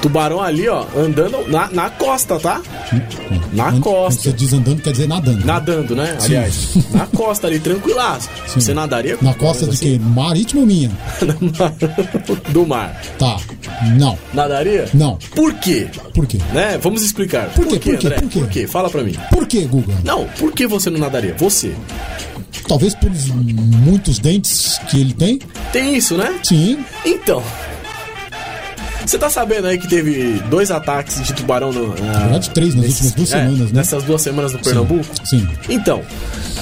[0.00, 2.60] Tubarão ali, ó, andando na, na costa, tá?
[3.52, 4.22] Na Quando costa.
[4.22, 5.44] Você diz andando, quer dizer nadando.
[5.44, 6.16] Nadando, né?
[6.18, 6.26] Sim.
[6.26, 8.28] Aliás, na costa ali, tranquilaço.
[8.46, 8.60] Sim.
[8.60, 9.98] Você nadaria com Na costa de tubarões quê?
[9.98, 10.90] Marítimo ou minha?
[11.20, 12.52] assim?
[12.52, 13.00] Do mar.
[13.18, 13.36] Tá.
[13.96, 14.18] Não.
[14.32, 14.88] Nadaria?
[14.94, 15.18] Não.
[15.34, 15.88] Por quê?
[16.14, 16.38] Por quê?
[16.52, 16.78] Né?
[16.80, 17.48] Vamos explicar.
[17.50, 17.78] Por quê?
[17.78, 18.06] quê, Por quê?
[18.06, 18.20] André?
[18.20, 18.38] Por quê?
[18.40, 18.66] Por quê?
[18.66, 19.14] Fala pra mim.
[19.30, 19.94] Por quê, Guga?
[20.04, 21.34] Não, por que você não nadaria?
[21.38, 21.74] Você.
[22.66, 25.38] Talvez pelos muitos dentes que ele tem?
[25.72, 26.38] Tem isso, né?
[26.42, 26.84] Sim.
[27.04, 27.42] Então.
[29.08, 31.94] Você tá sabendo aí que teve dois ataques de tubarão no.
[31.98, 33.70] Na verdade, três nas últimas duas é, semanas, né?
[33.72, 35.06] Nessas duas semanas no Pernambuco?
[35.24, 35.48] Sim.
[35.66, 36.02] Então,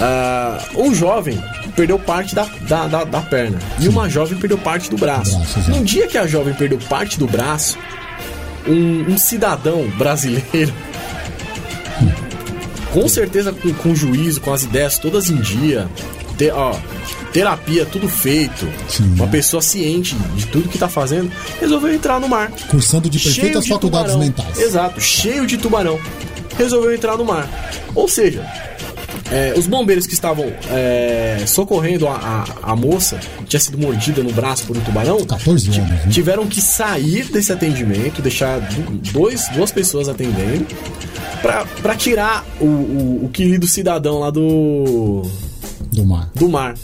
[0.01, 1.43] ah, um jovem
[1.75, 5.37] perdeu parte da, da, da, da perna e uma jovem perdeu parte do braço.
[5.37, 7.77] braço, no dia que a jovem perdeu parte do braço,
[8.65, 10.73] um, um cidadão brasileiro,
[12.93, 15.89] com certeza com, com juízo, com as ideias todas em dia,
[16.39, 16.77] te- ó,
[17.37, 19.13] terapia, tudo feito, Sim.
[19.15, 21.31] uma pessoa ciente de tudo que tá fazendo,
[21.61, 22.51] resolveu entrar no mar.
[22.71, 24.27] Cursando de perfeitas de faculdades tubarão.
[24.27, 24.59] mentais.
[24.59, 26.01] Exato, cheio de tubarão.
[26.57, 27.47] Resolveu entrar no mar.
[27.95, 28.43] Ou seja,
[29.31, 32.15] é, os bombeiros que estavam é, socorrendo a,
[32.63, 36.07] a, a moça, que tinha sido mordida no braço por um tubarão, 14 anos, né?
[36.11, 38.61] tiveram que sair desse atendimento, deixar
[39.13, 40.67] dois, duas pessoas atendendo,
[41.43, 45.21] pra, pra tirar o, o, o querido cidadão lá do,
[45.93, 46.31] Do mar.
[46.35, 46.75] do mar.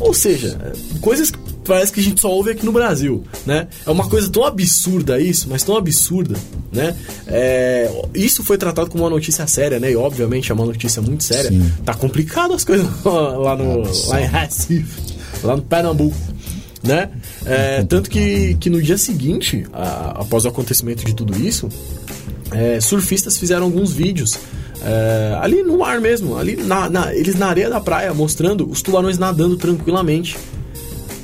[0.00, 3.68] Ou seja, é, coisas que parece que a gente só ouve aqui no Brasil, né?
[3.86, 6.36] É uma coisa tão absurda isso, mas tão absurda,
[6.72, 6.94] né?
[7.26, 9.90] É, isso foi tratado como uma notícia séria, né?
[9.92, 11.50] E obviamente é uma notícia muito séria.
[11.50, 11.72] Sim.
[11.84, 16.16] Tá complicado as coisas lá, no, lá em Recife, lá no Pernambuco.
[16.82, 17.08] Né?
[17.46, 21.66] É, tanto que, que no dia seguinte, a- após o acontecimento de tudo isso,
[22.52, 24.38] é, surfistas fizeram alguns vídeos
[24.82, 28.82] é, ali no mar mesmo, ali na, na- eles na areia da praia, mostrando os
[28.82, 30.36] tubarões nadando tranquilamente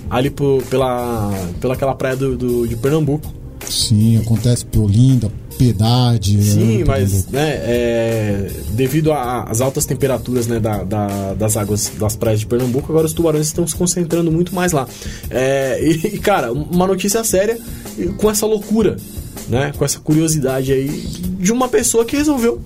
[0.09, 1.31] ali por, pela,
[1.61, 3.33] pela aquela praia do, do- de Pernambuco.
[3.69, 6.43] Sim, acontece Piolinda, Piedade.
[6.43, 12.17] Sim, né, mas né, é, devido às altas temperaturas né, da- da- das águas das
[12.17, 14.89] praias de Pernambuco, agora os tubarões estão se concentrando muito mais lá.
[15.31, 17.59] É, e, cara, uma notícia séria
[18.17, 18.97] com essa loucura,
[19.49, 20.89] né, com essa curiosidade aí
[21.39, 22.61] de uma pessoa que resolveu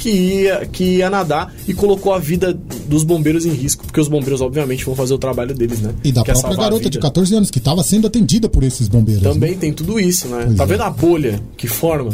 [0.00, 4.08] que ia, que ia nadar e colocou a vida dos bombeiros em risco, porque os
[4.08, 5.94] bombeiros, obviamente, vão fazer o trabalho deles, né?
[6.02, 7.00] E da que é própria a garota de vida.
[7.00, 9.22] 14 anos que estava sendo atendida por esses bombeiros.
[9.22, 9.58] Também né?
[9.60, 10.44] tem tudo isso, né?
[10.46, 10.66] Pois tá é.
[10.66, 12.10] vendo a bolha que forma?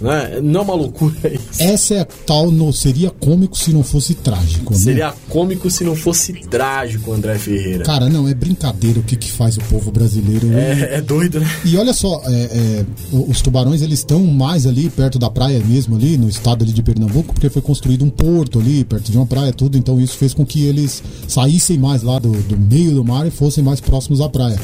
[0.00, 0.40] Né?
[0.42, 1.62] Não é uma loucura isso.
[1.62, 4.72] Essa é a tal, no, seria cômico se não fosse trágico.
[4.72, 4.78] né?
[4.78, 7.84] Seria cômico se não fosse trágico, André Ferreira.
[7.84, 10.50] Cara, não, é brincadeira o que, que faz o povo brasileiro.
[10.52, 11.46] É, é doido, né?
[11.64, 15.96] E olha só, é, é, os tubarões eles estão mais ali perto da praia mesmo,
[15.96, 19.26] ali no estado ali de Pernambuco, porque foi construído um porto ali perto de uma
[19.26, 19.76] praia, tudo.
[19.78, 23.30] Então isso fez com que eles saíssem mais lá do, do meio do mar e
[23.30, 24.58] fossem mais próximos à praia.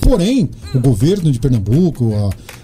[0.00, 2.12] Porém, o governo de Pernambuco,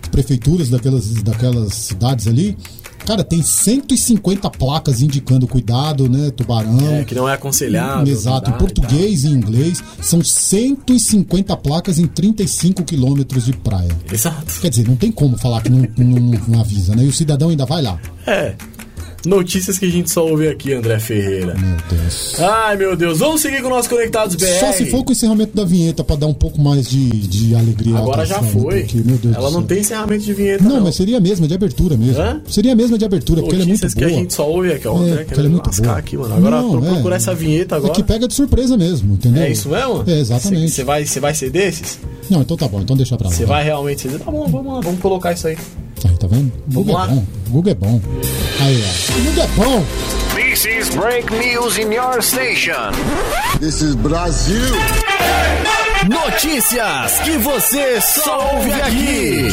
[0.03, 2.57] as prefeituras daquelas, daquelas cidades ali,
[3.05, 6.79] cara, tem 150 placas indicando cuidado, né, tubarão.
[6.89, 8.11] É, que não é aconselhável.
[8.13, 13.91] Exato, em e português e em inglês, são 150 placas em 35 quilômetros de praia.
[14.11, 14.61] Exato.
[14.61, 17.05] Quer dizer, não tem como falar que não, não- não- não avisa, né?
[17.05, 17.99] E o cidadão ainda vai lá.
[18.27, 18.55] É.
[19.27, 21.55] Notícias que a gente só ouve aqui, André Ferreira.
[21.55, 22.39] Meu Deus.
[22.41, 23.19] Ai, meu Deus.
[23.19, 24.47] Vamos seguir com o nosso Conectados BR.
[24.61, 27.55] Só se for com o encerramento da vinheta pra dar um pouco mais de, de
[27.55, 27.97] alegria.
[27.99, 28.51] Agora já né?
[28.51, 28.81] foi.
[28.81, 30.81] Porque, meu Deus Ela não tem encerramento de vinheta, Não, não.
[30.83, 32.21] mas seria a mesma de abertura mesmo.
[32.21, 32.41] Hã?
[32.49, 34.17] Seria a mesma de abertura, porque ela é muito Notícias que boa.
[34.19, 34.97] a gente só ouve aqui, ó.
[35.03, 35.99] É, querendo ela é muito lascar boa.
[35.99, 36.35] aqui, mano.
[36.35, 36.89] Agora Não, pro- é.
[36.91, 37.93] procurar essa vinheta agora.
[37.93, 39.43] É que pega de surpresa mesmo, entendeu?
[39.43, 40.05] É isso mesmo?
[40.07, 40.71] É, exatamente.
[40.71, 41.99] Você vai, você vai ser desses?
[42.31, 43.35] Não, então tá bom, então deixa pra lá.
[43.35, 45.57] Você vai realmente ser Tá bom, vamos lá, vamos colocar isso aí.
[46.07, 46.53] Aí, tá vendo?
[46.73, 47.27] Google é bom.
[47.49, 48.01] Google é bom.
[48.61, 49.23] Aí, ó.
[49.23, 49.85] Google é bom.
[50.35, 52.93] This is break news in your station.
[53.61, 54.75] This is Brasil.
[56.09, 59.49] Notícias que você só ouve aqui.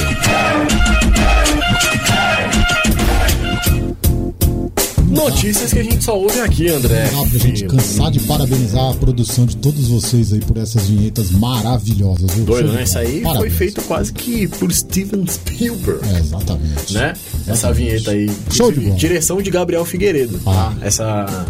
[5.12, 7.10] Notícias que a gente só ouve aqui, André.
[7.12, 11.32] Dá pra gente cansar de parabenizar a produção de todos vocês aí por essas vinhetas
[11.32, 12.46] maravilhosas, viu?
[12.46, 12.84] Doido, né?
[12.84, 13.54] Isso aí foi Parabéns.
[13.56, 16.00] feito quase que por Steven Spielberg.
[16.08, 16.94] É, exatamente.
[16.94, 17.14] né?
[17.42, 17.78] Essa Exatamente.
[17.78, 18.32] vinheta aí.
[18.52, 18.96] Show de bola.
[18.96, 20.74] Direção de Gabriel Figueiredo, Ah.
[20.80, 20.86] tá?
[20.86, 21.46] Essa.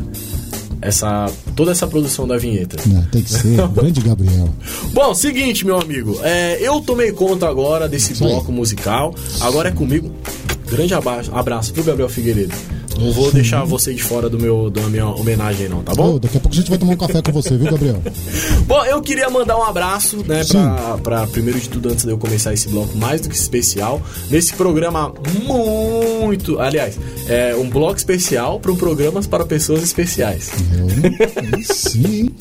[0.82, 1.32] Essa.
[1.56, 2.78] Toda essa produção da vinheta.
[2.88, 3.56] Né, tem que ser.
[3.70, 4.50] Grande Gabriel.
[4.94, 6.20] Bom, seguinte, meu amigo.
[6.24, 9.14] é, eu tomei conta agora desse bloco musical.
[9.40, 10.12] Agora é comigo.
[10.68, 12.54] Grande abraço, abraço pro Gabriel Figueiredo.
[13.02, 16.16] Não vou deixar você de fora do meu, da minha homenagem, não, tá bom?
[16.16, 18.02] Ô, daqui a pouco a gente vai tomar um café com você, viu, Gabriel?
[18.68, 22.18] Bom, eu queria mandar um abraço, né, pra, pra primeiro de tudo, antes de eu
[22.18, 24.00] começar esse bloco mais do que especial,
[24.30, 26.60] nesse programa muito.
[26.60, 30.52] Aliás, é um bloco especial para programas para pessoas especiais.
[30.78, 32.36] Eu, sim, hein?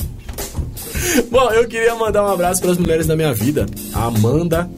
[1.29, 4.69] Bom, eu queria mandar um abraço para as mulheres da minha vida, a Amanda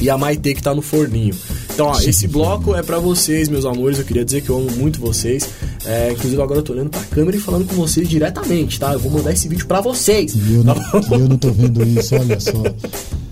[0.00, 1.34] e a Maitê que tá no forninho.
[1.74, 3.98] Então, ó, esse bloco é pra vocês, meus amores.
[3.98, 5.50] Eu queria dizer que eu amo muito vocês.
[5.84, 8.92] É, inclusive, agora eu tô olhando pra câmera e falando com vocês diretamente, tá?
[8.92, 10.34] Eu vou mandar esse vídeo pra vocês.
[10.34, 12.52] E eu tá não, eu não tô vendo isso, olha só.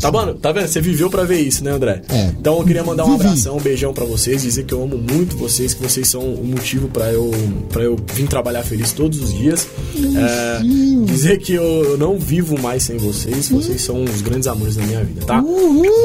[0.00, 0.34] Tá bom?
[0.34, 0.68] Tá vendo?
[0.68, 2.02] Você viveu pra ver isso, né, André?
[2.08, 2.26] É.
[2.38, 3.26] Então eu queria mandar um Vivi.
[3.28, 6.44] abração, um beijão pra vocês, dizer que eu amo muito vocês, que vocês são o
[6.44, 7.30] motivo pra eu
[7.70, 9.66] para eu vir trabalhar feliz todos os dias.
[9.96, 10.60] É,
[11.04, 14.82] dizer que eu, eu não vivo mais sem vocês, vocês são os grandes amores da
[14.84, 15.42] minha vida, tá?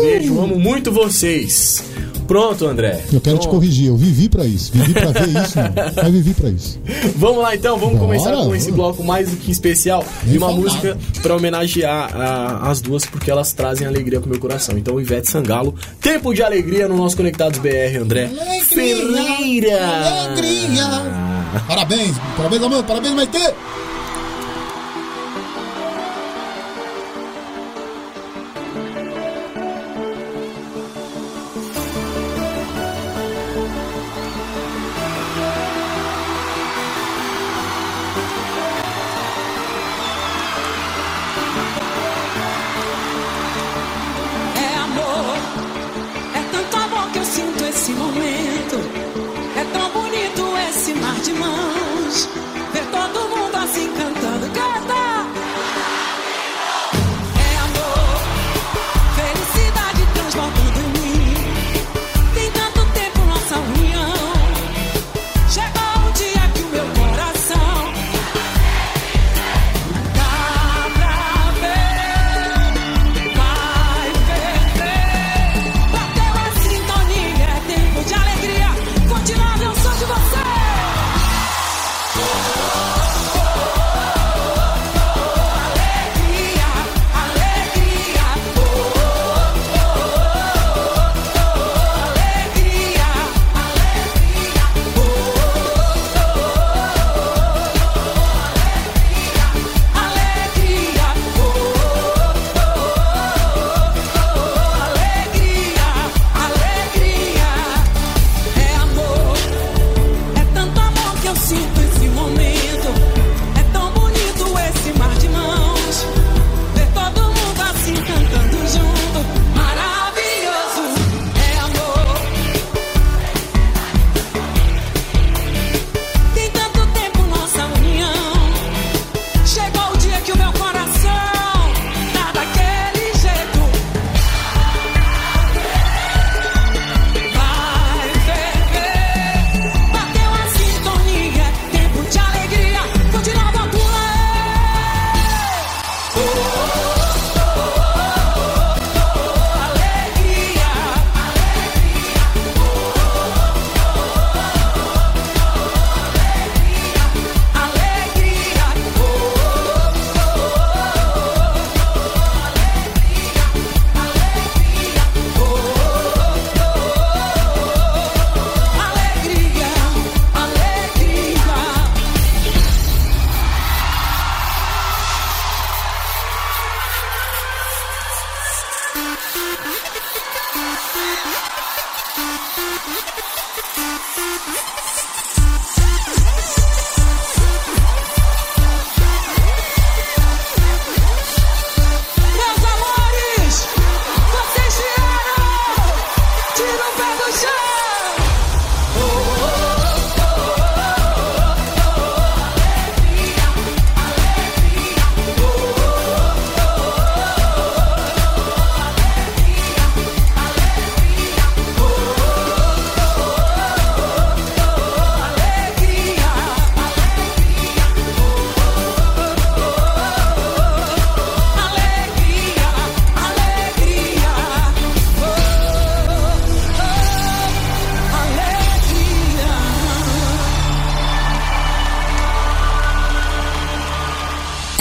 [0.01, 1.83] Beijo, amo muito vocês.
[2.27, 3.03] Pronto, André.
[3.13, 4.71] Eu quero te Então, corrigir, eu vivi pra isso.
[4.73, 5.93] Vivi pra ver isso, não.
[6.03, 6.79] Mas vivi pra isso.
[7.17, 10.51] Vamos lá então, vamos Bora, começar com esse bloco mais do que especial de uma
[10.51, 14.77] música pra homenagear a- as duas porque elas trazem alegria pro meu coração.
[14.77, 18.29] Então, Ivete Sangalo, Tempo de Alegria no nosso Conectados BR, André.
[18.65, 19.79] Ferreira!
[19.87, 21.25] Alegria!
[21.67, 23.53] Parabéns, parabéns, amor, parabéns, Maitê!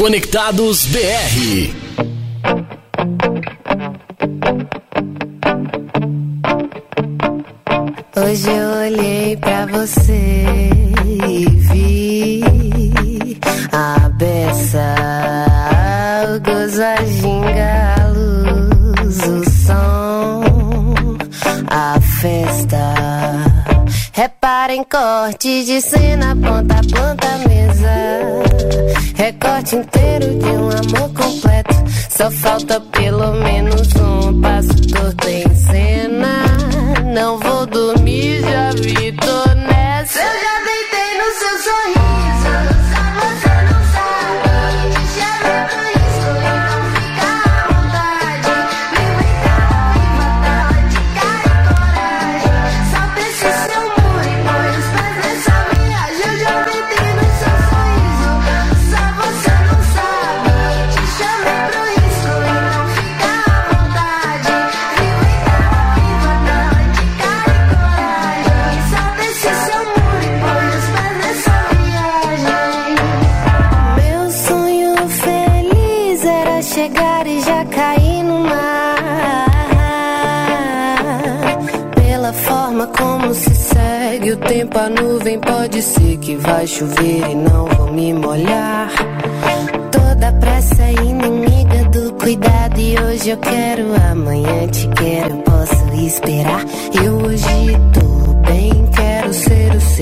[0.04, 1.72] Conectados BR.
[8.14, 10.68] Hoje eu olhei pra você
[11.26, 12.44] e vi
[13.72, 14.94] a beça,
[16.34, 21.16] o gozo, a ginga, a luz, o som,
[21.70, 22.94] a festa.
[24.12, 27.53] Reparem corte de cena, ponta a ponta,
[29.74, 31.74] inteiro de um amor completo.
[32.10, 32.80] Só falta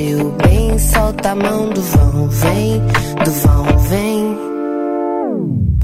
[0.02, 0.78] seu bem.
[0.78, 2.80] Solta a mão do vão, vem,
[3.24, 4.38] do vão, vem.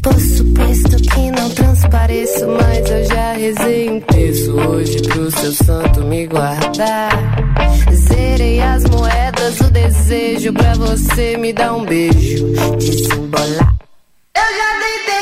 [0.02, 6.04] Por suposto que não transpareço, mas eu já rezei um terço hoje pro seu santo
[6.04, 7.10] me guardar.
[7.92, 12.46] Zerei as moedas, o desejo pra você me dar um beijo,
[12.78, 13.74] desembolar.
[14.34, 15.17] Eu já deitei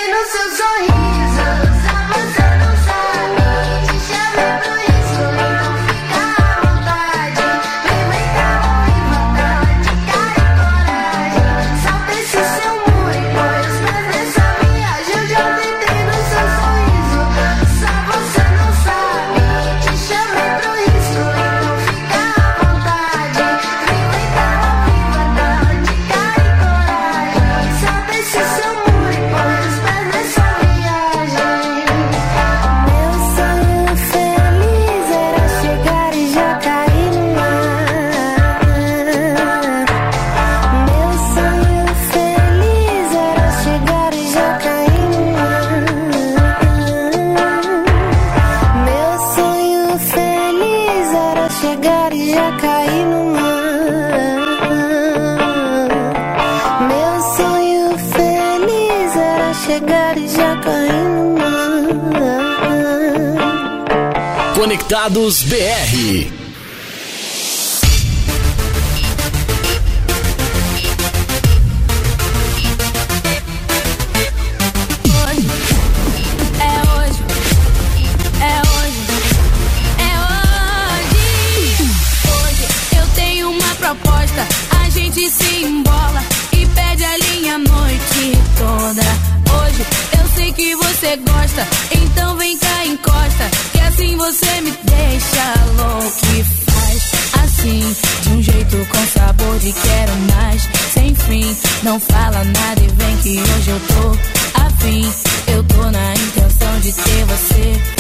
[83.43, 84.47] uma proposta.
[84.81, 86.23] A gente se embola
[86.53, 89.03] e pede a linha noite toda.
[89.59, 89.87] Hoje
[90.21, 91.67] eu sei que você gosta,
[93.97, 100.13] assim você me deixa louco e faz assim, de um jeito com sabor de quero
[100.35, 101.57] mais, sem fim.
[101.83, 105.13] Não fala nada e vem que hoje eu tô afim.
[105.49, 107.96] Eu tô na intenção de ter você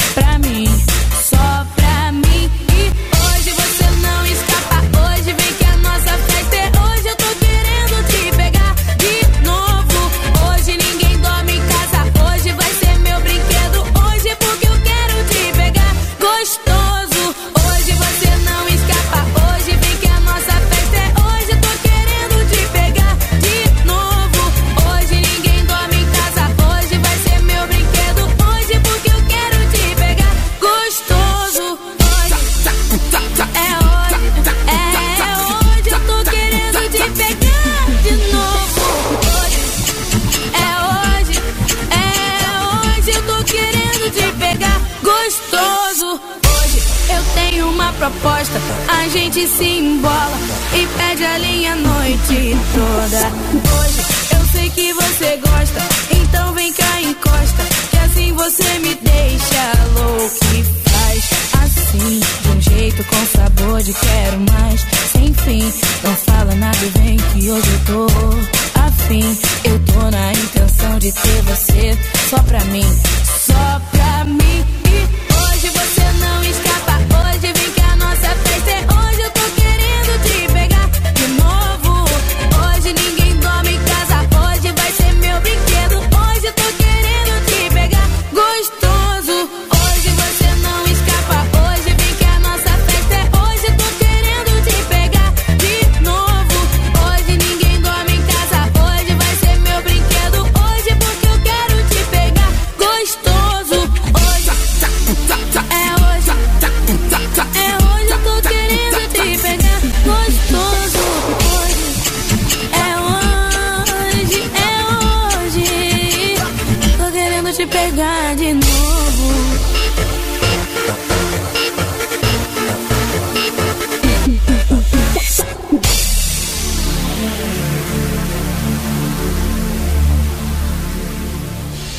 [48.27, 48.61] resposta.
[48.89, 50.39] A gente se embola
[50.75, 53.31] e pede a linha a noite toda.
[53.79, 54.01] Hoje
[54.35, 57.63] eu sei que você gosta, então vem cá, encosta.
[57.91, 61.25] Que assim você me deixa louco e faz
[61.63, 62.21] assim.
[62.43, 65.73] De um jeito com sabor de quero mais, sem fim.
[66.03, 68.07] Não fala nada, vem que hoje eu tô
[68.81, 69.39] afim.
[69.65, 71.99] Eu tô na intenção de ter você
[72.29, 72.87] só pra mim,
[73.47, 74.47] só pra mim.
[78.57, 78.87] É
[82.59, 85.66] hoje ninguém dorme em casa, hoje vai ser meu brinquedo.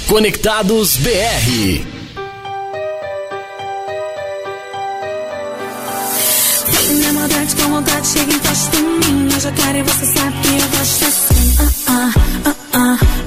[0.07, 1.85] Conectados BR.
[6.89, 9.29] Minha maldade com vontade chega e encosta em mim.
[9.33, 11.55] Eu já quero e você sabe que eu gosto assim.
[11.59, 12.13] Ah,
[12.45, 12.97] ah, ah,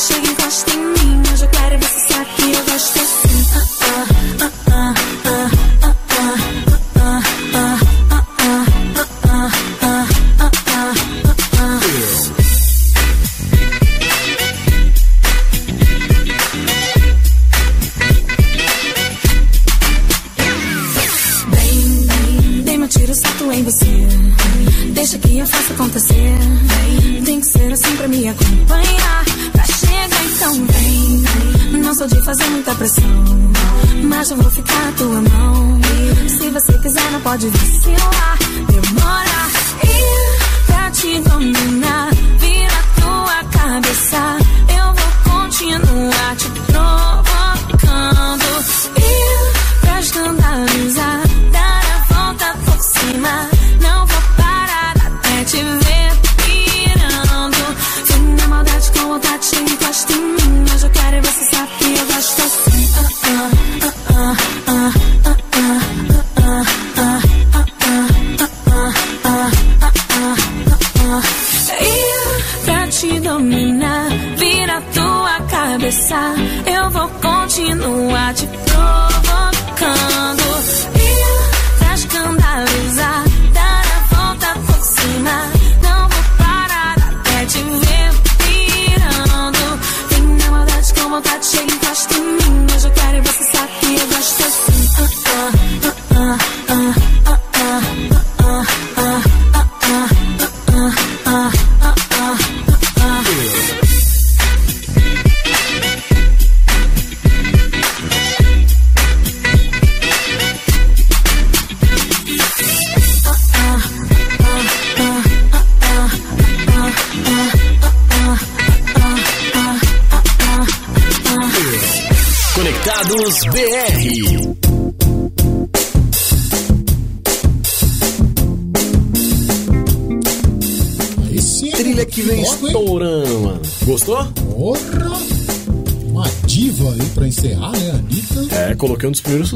[0.00, 0.79] She ain't gon'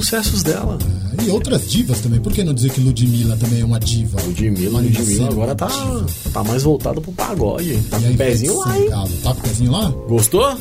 [0.05, 0.79] sucessos dela.
[1.25, 2.21] E outras divas também.
[2.21, 4.21] Por que não dizer que Ludmilla também é uma diva?
[4.23, 6.07] Ludmilla, Ludmilla agora tá, diva.
[6.33, 7.77] tá mais voltado pro pagode.
[7.91, 8.91] Tá E com o pezinho lá, hein?
[9.23, 9.89] Tá com o pezinho lá?
[10.09, 10.57] Gostou?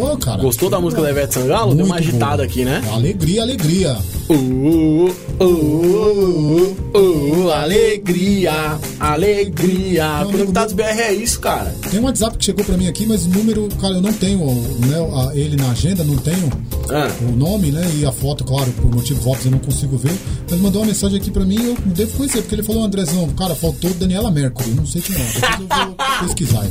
[0.00, 0.40] Ô, cara.
[0.40, 1.74] Gostou da música da Ivete Sangalo?
[1.74, 2.46] Deu uma Muito agitada boa.
[2.46, 2.82] aqui, né?
[2.92, 3.98] Alegria, alegria.
[4.28, 10.26] Uh, uh, uh, uh, uh, alegria, alegria.
[10.30, 11.74] Conectados BR é isso, cara.
[11.90, 14.38] Tem um WhatsApp que chegou pra mim aqui, mas o número, cara, eu não tenho
[14.46, 16.50] né, ele na agenda, não tenho
[16.90, 17.08] Ah.
[17.28, 17.82] o nome, né?
[17.98, 20.12] E a foto, claro, por motivo óbvio eu não consigo ver.
[20.50, 23.28] Mas mandou uma mensagem aqui pra mim e eu devo conhecer, porque ele falou, Andrezão,
[23.30, 24.70] cara, faltou Daniela Mercury.
[24.70, 25.18] Não sei quem é.
[25.18, 25.96] Depois eu vou
[26.28, 26.66] pesquisar.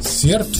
[0.00, 0.58] Certo?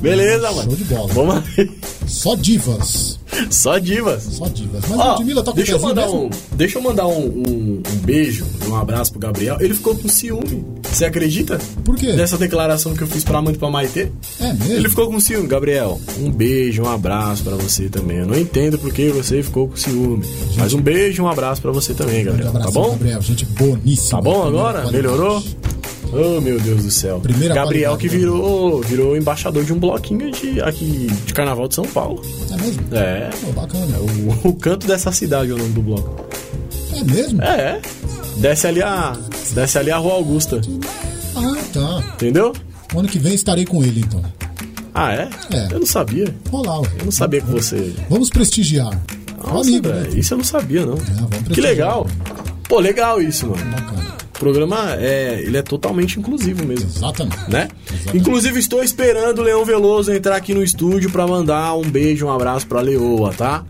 [0.00, 0.64] Beleza, mano.
[0.70, 1.08] Show de bola.
[1.12, 1.70] Vamos aí.
[2.06, 3.18] Só divas.
[3.50, 4.22] Só divas.
[4.24, 4.82] Só divas.
[4.88, 6.24] Mas Ó, Ludmilla tá com deixa, eu mandar mesmo?
[6.24, 9.56] um, deixa eu mandar um, um, um beijo, um abraço pro Gabriel.
[9.60, 10.64] Ele ficou com ciúme.
[10.92, 11.58] Você acredita?
[11.84, 12.12] Por quê?
[12.12, 14.08] Dessa declaração que eu fiz pra mãe e pra Maitê.
[14.40, 14.72] É mesmo?
[14.72, 15.46] Ele ficou com ciúme.
[15.46, 18.18] Gabriel, um beijo, um abraço pra você também.
[18.18, 20.24] Eu não entendo por que você ficou com ciúme.
[20.56, 22.52] Mas um beijo, um abraço pra você também, Gabriel.
[22.52, 22.90] Tá abração, bom?
[22.92, 23.22] Gabriel.
[23.22, 24.18] Gente boníssima.
[24.18, 24.82] Tá bom agora?
[24.82, 24.96] qualidade.
[24.96, 25.42] Melhorou?
[26.12, 27.20] Oh, meu Deus do céu.
[27.20, 31.84] Primeira Gabriel que virou, virou embaixador de um bloquinho de, aqui, de carnaval de São
[31.84, 32.22] Paulo.
[32.50, 32.82] É mesmo?
[32.92, 33.30] É.
[33.42, 33.98] Pô, bacana.
[33.98, 36.26] O, o canto dessa cidade é o nome do bloco.
[36.96, 37.42] É mesmo?
[37.42, 37.80] É.
[38.38, 39.16] Desce ali a.
[39.52, 40.60] Desce ali a Rua Augusta.
[41.36, 42.12] Ah, tá.
[42.14, 42.52] Entendeu?
[42.96, 44.22] Ano que vem estarei com ele, então.
[44.94, 45.28] Ah, é?
[45.52, 45.68] É.
[45.72, 46.24] Eu não sabia.
[46.52, 46.88] Ué.
[46.98, 47.94] Eu não sabia que você.
[48.08, 48.90] Vamos prestigiar.
[49.44, 50.08] Nossa, amigo, né?
[50.14, 50.96] isso eu não sabia, não.
[50.96, 51.70] vamos que prestigiar.
[51.70, 52.06] legal.
[52.68, 53.62] Pô, legal isso, mano.
[54.34, 56.88] O programa é, ele é totalmente inclusivo mesmo.
[56.88, 57.50] Exatamente.
[57.50, 57.68] Né?
[58.14, 62.32] Inclusive, estou esperando o Leão Veloso entrar aqui no estúdio pra mandar um beijo, um
[62.32, 63.64] abraço pra Leoa, tá?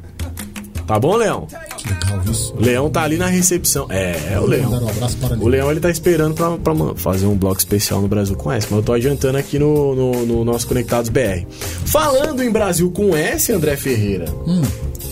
[0.87, 1.47] Tá bom, Leão?
[1.89, 2.55] Legal isso.
[2.55, 3.87] O Leão tá ali na recepção.
[3.91, 4.71] É, é o Leão.
[4.71, 8.09] Um abraço para O Leão ele tá esperando pra, pra fazer um bloco especial no
[8.09, 11.45] Brasil com S, mas eu tô adiantando aqui no, no, no nosso Conectados BR.
[11.87, 14.63] Falando em Brasil com S, André Ferreira, Hum,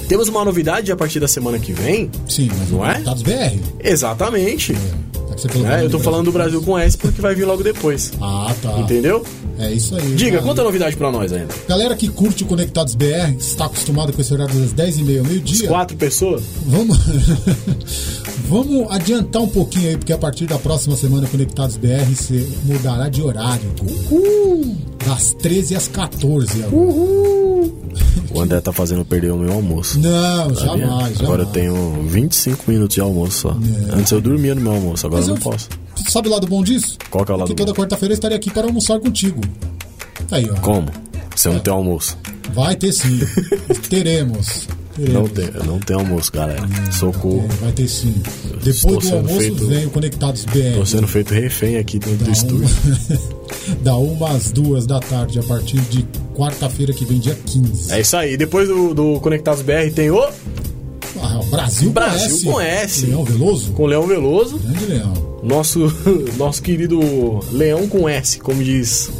[0.08, 2.10] temos uma novidade a partir da semana que vem.
[2.28, 2.92] sim, mas Não é?
[2.94, 3.58] Conectados BR.
[3.82, 4.72] Exatamente.
[4.72, 8.12] É falou É, eu tô falando do Brasil com S porque vai vir logo depois.
[8.20, 8.78] Ah, tá.
[8.78, 9.24] Entendeu?
[9.58, 10.14] É isso aí.
[10.14, 11.48] Diga, Ah, conta a novidade pra nós ainda.
[11.68, 15.68] Galera que curte o Conectados BR, está acostumado com esse horário das 10h30 ao meio-dia.
[15.68, 16.42] Quatro pessoas?
[16.66, 16.98] Vamos,
[18.48, 23.08] vamos adiantar um pouquinho aí, porque a partir da próxima semana, Conectados BR se mudará
[23.08, 23.70] de horário.
[25.06, 26.64] Das 13 às 14.
[26.64, 26.76] agora.
[28.30, 29.98] O André tá fazendo perder o meu almoço.
[29.98, 30.86] Não, Sabia?
[30.86, 31.52] jamais, Agora eu jamais.
[31.52, 33.56] tenho 25 minutos de almoço só.
[33.92, 35.68] Antes eu dormia no meu almoço, agora eu não posso.
[36.08, 36.98] Sabe o lado bom disso?
[37.10, 39.40] Qual que é o lado que toda quarta-feira eu estarei aqui para almoçar contigo.
[40.30, 40.54] Aí, ó.
[40.60, 40.88] Como?
[41.34, 41.52] Você É.
[41.52, 42.18] não tem almoço.
[42.52, 43.20] Vai ter sim.
[43.88, 44.68] Teremos.
[44.96, 45.14] Teremos.
[45.14, 46.66] Não tem, não tem almoço, galera.
[46.90, 47.44] Socorro.
[47.44, 48.14] É, vai ter sim.
[48.64, 50.76] Depois do almoço feito- vem o Conectados BR.
[50.78, 52.66] Tô sendo feito refém aqui dentro do Da estúdio.
[52.66, 57.92] uma, da uma às duas da tarde, a partir de quarta-feira que vem, dia 15.
[57.92, 58.36] É isso aí.
[58.36, 60.18] Depois do, do Conectados BR tem o
[61.20, 62.44] Ah, Brasil, Brasil conhece.
[62.44, 63.06] com S.
[63.06, 63.70] Leão Veloso?
[63.72, 64.58] com Leão Veloso.
[64.58, 65.26] Grande Leão.
[65.42, 65.92] Nosso,
[66.38, 66.98] nosso querido
[67.52, 69.10] Leão com S, como diz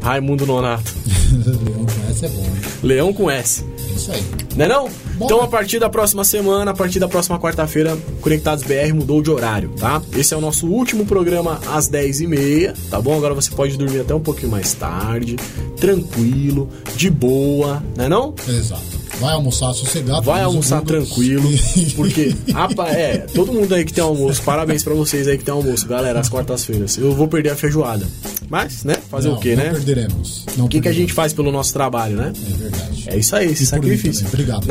[0.00, 0.92] Raimundo Nonato.
[1.44, 2.52] Leão com S é bom, hein?
[2.82, 3.64] Leão com S.
[3.90, 4.22] É isso aí.
[4.56, 4.88] Não é não?
[5.20, 9.30] Então a partir da próxima semana, a partir da próxima quarta-feira, Conectados BR mudou de
[9.30, 10.02] horário, tá?
[10.16, 13.16] Esse é o nosso último programa às 10h30, tá bom?
[13.16, 15.36] Agora você pode dormir até um pouquinho mais tarde,
[15.78, 18.34] tranquilo, de boa, não é não?
[18.48, 18.82] Exato.
[19.20, 20.22] Vai almoçar sossegado.
[20.22, 21.48] Vai almoçar tranquilo,
[21.94, 25.54] porque apa- é, todo mundo aí que tem almoço, parabéns pra vocês aí que tem
[25.54, 26.98] almoço, galera, às quartas-feiras.
[26.98, 28.04] Eu vou perder a feijoada.
[28.48, 28.96] Mas, né?
[29.10, 29.70] Fazer Não, o quê, não né?
[29.70, 30.44] perderemos.
[30.56, 32.32] Não O que, que a gente faz pelo nosso trabalho, né?
[32.34, 33.04] É verdade.
[33.06, 34.26] É isso aí, esse E sacrifício.
[34.28, 34.66] Obrigado.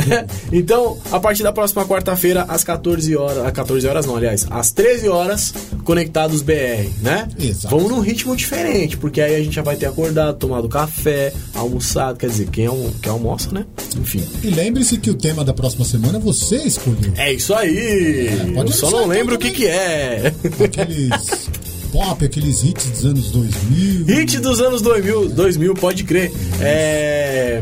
[0.52, 3.46] Então, a partir da próxima quarta-feira, às 14 horas.
[3.46, 5.54] Às 14 horas não, aliás, às 13 horas,
[5.84, 7.28] conectados BR, né?
[7.40, 7.76] Exato.
[7.76, 12.18] Vamos num ritmo diferente, porque aí a gente já vai ter acordado, tomado café, almoçado,
[12.18, 13.66] quer dizer, quem, almo quem almoça, né?
[13.98, 14.24] Enfim.
[14.44, 17.14] E lembre-se que o tema da próxima semana você escolheu.
[17.16, 18.30] É isso aí!
[18.54, 20.34] pode Eu só não lembro o então que, que é.
[20.64, 21.50] Aqueles
[21.94, 24.06] pop, aqueles hits dos anos 2000.
[24.08, 26.32] Hit dos anos 2000, 2000 pode crer.
[26.60, 27.62] É.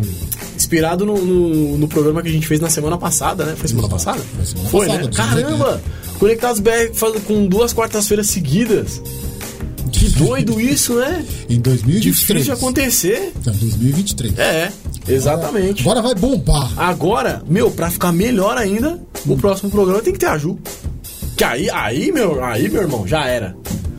[0.55, 3.55] Inspirado no, no, no programa que a gente fez na semana passada, né?
[3.57, 4.05] Foi semana Exato.
[4.05, 4.25] passada?
[4.35, 5.11] Foi semana Foi, passada, né?
[5.13, 5.81] Caramba!
[6.17, 6.71] Conectados BR
[7.27, 9.01] com duas quartas-feiras seguidas.
[9.91, 11.25] Que doido isso, né?
[11.49, 12.01] Em 2023.
[12.01, 13.33] Difícil de acontecer.
[13.39, 14.37] Então, 2023.
[14.39, 14.71] É,
[15.07, 15.81] exatamente.
[15.81, 16.71] Agora vai bombar.
[16.77, 20.57] Agora, meu, pra ficar melhor ainda, o próximo programa tem que ter a Ju.
[21.35, 23.55] Que aí, aí, meu, aí, meu irmão, já era.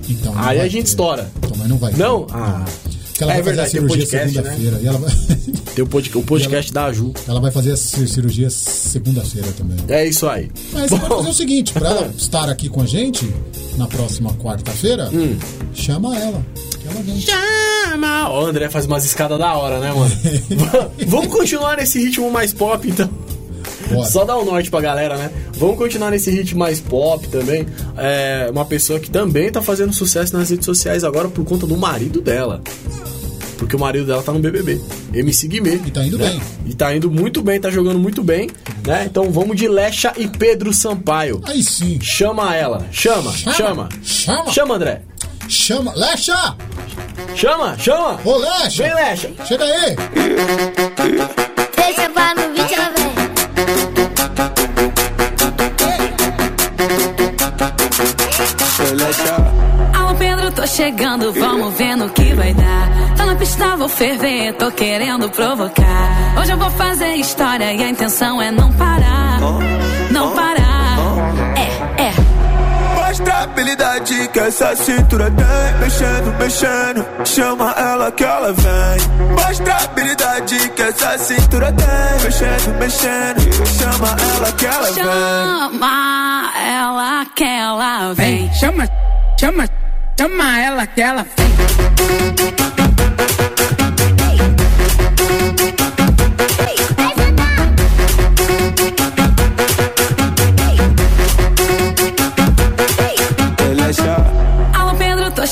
[0.08, 0.88] Então, Aí a gente ter.
[0.90, 1.30] estoura.
[1.38, 1.98] Então, mas não vai ter.
[2.02, 2.26] Não?
[2.30, 2.64] Ah.
[3.06, 4.42] Porque ela é vai verdade, fazer a cirurgia podcast, né?
[4.42, 4.78] segunda-feira.
[4.82, 5.10] E ela vai...
[5.74, 7.12] Tem o, pod- o podcast da Ju.
[7.26, 9.76] ela vai fazer a ci- cirurgia segunda-feira também.
[9.88, 10.50] É isso aí.
[10.72, 13.30] Mas você pode Bom, fazer o seguinte, pra ela estar aqui com a gente
[13.76, 15.36] na próxima quarta-feira, Hum.
[15.74, 16.44] chama ela.
[16.84, 17.20] ela.
[17.20, 18.28] Chama!
[18.30, 20.14] O André faz umas escadas da hora, né, mano?
[20.70, 23.08] Va- Vamos continuar nesse ritmo mais pop, então.
[23.94, 24.08] Bora.
[24.08, 25.30] Só dar um norte pra galera, né?
[25.54, 27.66] Vamos continuar nesse ritmo mais pop também.
[27.96, 31.76] É uma pessoa que também tá fazendo sucesso nas redes sociais agora por conta do
[31.76, 32.62] marido dela.
[33.56, 34.80] Porque o marido dela tá no BBB.
[35.14, 35.80] MC Guimê.
[35.86, 36.30] E tá indo né?
[36.30, 36.42] bem.
[36.66, 38.50] E tá indo muito bem, tá jogando muito bem,
[38.84, 39.04] né?
[39.08, 41.40] Então vamos de Lecha e Pedro Sampaio.
[41.44, 42.00] Aí sim.
[42.00, 42.84] Chama ela.
[42.90, 43.54] Chama, chama.
[43.54, 43.88] Chama.
[44.02, 44.50] Chama.
[44.50, 45.02] Chama, André.
[45.48, 45.92] Chama.
[45.94, 46.56] Lecha!
[47.36, 48.18] Chama, chama.
[48.24, 48.82] Ô, Lecha!
[48.82, 49.30] Vem, Lecha.
[49.46, 49.96] Chega aí!
[51.76, 53.01] Deixa pra no vídeo, ela vem.
[59.94, 63.14] Alô Pedro, tô chegando, vamos ver no que vai dar.
[63.16, 66.34] Tá na pista, vou ferver, tô querendo provocar.
[66.40, 69.40] Hoje eu vou fazer história e a intenção é não parar.
[70.10, 70.81] Não parar.
[73.22, 79.74] Mostra a habilidade que essa cintura tem Mexendo, mexendo, chama ela que ela vem Mostra
[79.74, 87.26] a habilidade que essa cintura tem Mexendo, mexendo, chama ela que ela vem Chama ela
[87.26, 88.52] que ela vem.
[88.54, 88.88] Chama,
[89.38, 89.68] chama,
[90.18, 91.52] chama ela que ela vem.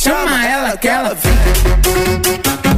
[0.00, 2.69] chama ela que ela vem.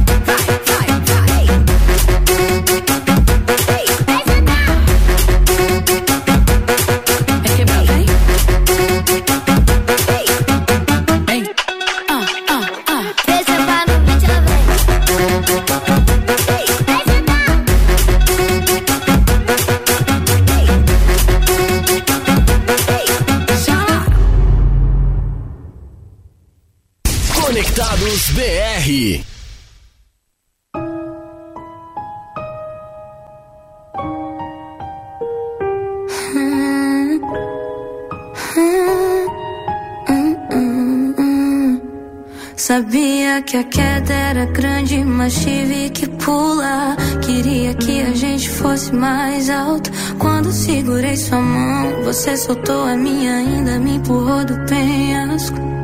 [42.55, 46.95] Sabia que a queda era grande, mas tive que pular.
[47.21, 49.91] Queria que a gente fosse mais alto.
[50.17, 55.82] Quando segurei sua mão, você soltou a minha, ainda me empurrou do penhasco.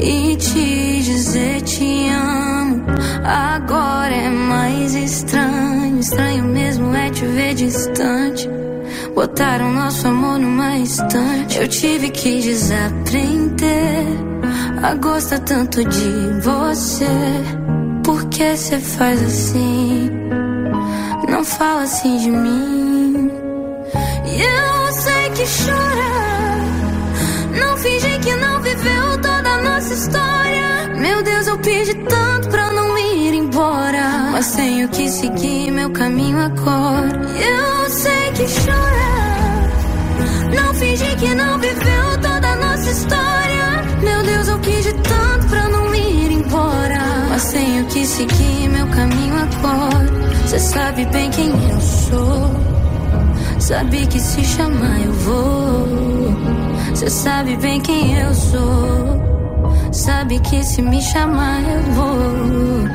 [0.00, 2.84] E te dizer te amo
[3.24, 5.98] agora é mais estranho.
[5.98, 8.48] Estranho mesmo é te ver distante.
[9.14, 11.58] Botaram nosso amor numa estante.
[11.58, 14.06] Eu tive que desaprender
[14.82, 17.06] a gostar tanto de você.
[18.04, 20.10] Por que você faz assim?
[21.28, 23.30] Não fala assim de mim.
[24.24, 26.17] Eu sei que chora.
[29.88, 30.88] Toda a nossa história.
[30.96, 34.30] Meu Deus, eu pedi tanto pra não ir embora.
[34.32, 37.08] Mas tenho que seguir meu caminho agora.
[37.40, 39.08] Eu sei que chora.
[40.54, 43.82] Não finge que não viveu toda a nossa história.
[44.02, 46.98] Meu Deus, eu pedi tanto pra não ir embora.
[47.30, 50.06] Mas tenho que seguir meu caminho agora.
[50.46, 52.50] Você sabe bem quem eu sou.
[53.58, 55.88] Sabe que se chamar eu vou.
[56.90, 59.17] Você sabe bem quem eu sou.
[59.92, 62.88] Sabe que se me chamar eu vou.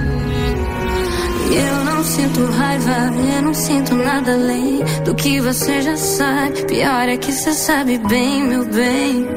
[1.55, 6.63] Eu não sinto raiva, eu não sinto nada além do que você já sabe.
[6.65, 9.27] Pior é que você sabe bem, meu bem,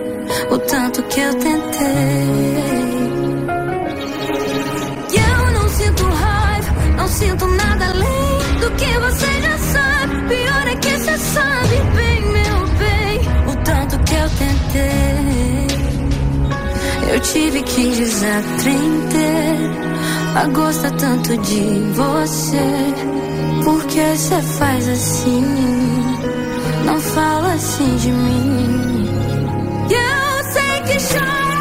[0.50, 1.86] o tanto que eu tentei.
[5.12, 10.28] Eu não sinto raiva, não sinto nada além do que você já sabe.
[10.28, 13.20] Pior é que você sabe bem, meu bem,
[13.52, 15.05] o tanto que eu tentei.
[17.32, 19.56] Tive que desaprender
[20.36, 22.94] a gostar tanto de você.
[23.64, 25.42] Por que você faz assim?
[26.84, 29.08] Não fala assim de mim.
[29.90, 31.56] Eu sei que chora.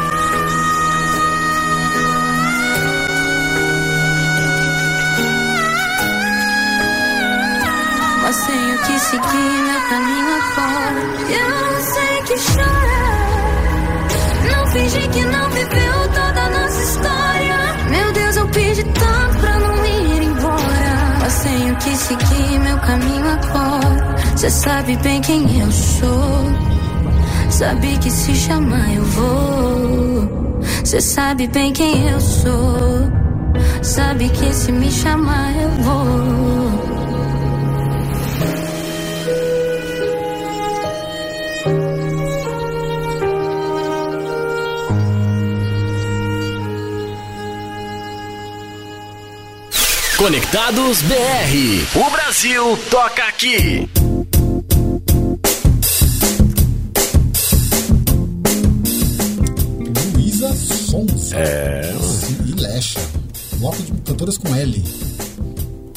[8.22, 11.00] Mas tenho que seguir meu caminho agora.
[11.28, 13.15] Eu sei que chora.
[14.76, 17.56] Finge que não viveu toda a nossa história.
[17.88, 21.18] Meu Deus, eu pedi tanto pra não ir embora.
[21.18, 24.16] Mas tenho que seguir meu caminho agora.
[24.36, 26.52] Você sabe bem quem eu sou.
[27.48, 30.60] Sabe que se chamar eu vou.
[30.84, 33.10] Você sabe bem quem eu sou.
[33.80, 36.65] Sabe que se me chamar eu vou.
[50.16, 51.98] Conectados BR.
[52.06, 53.86] O Brasil toca aqui.
[60.14, 61.36] Luísa Sonza.
[61.36, 61.92] É.
[62.46, 63.00] E Lecha.
[63.58, 64.84] Bloco de cantoras com L.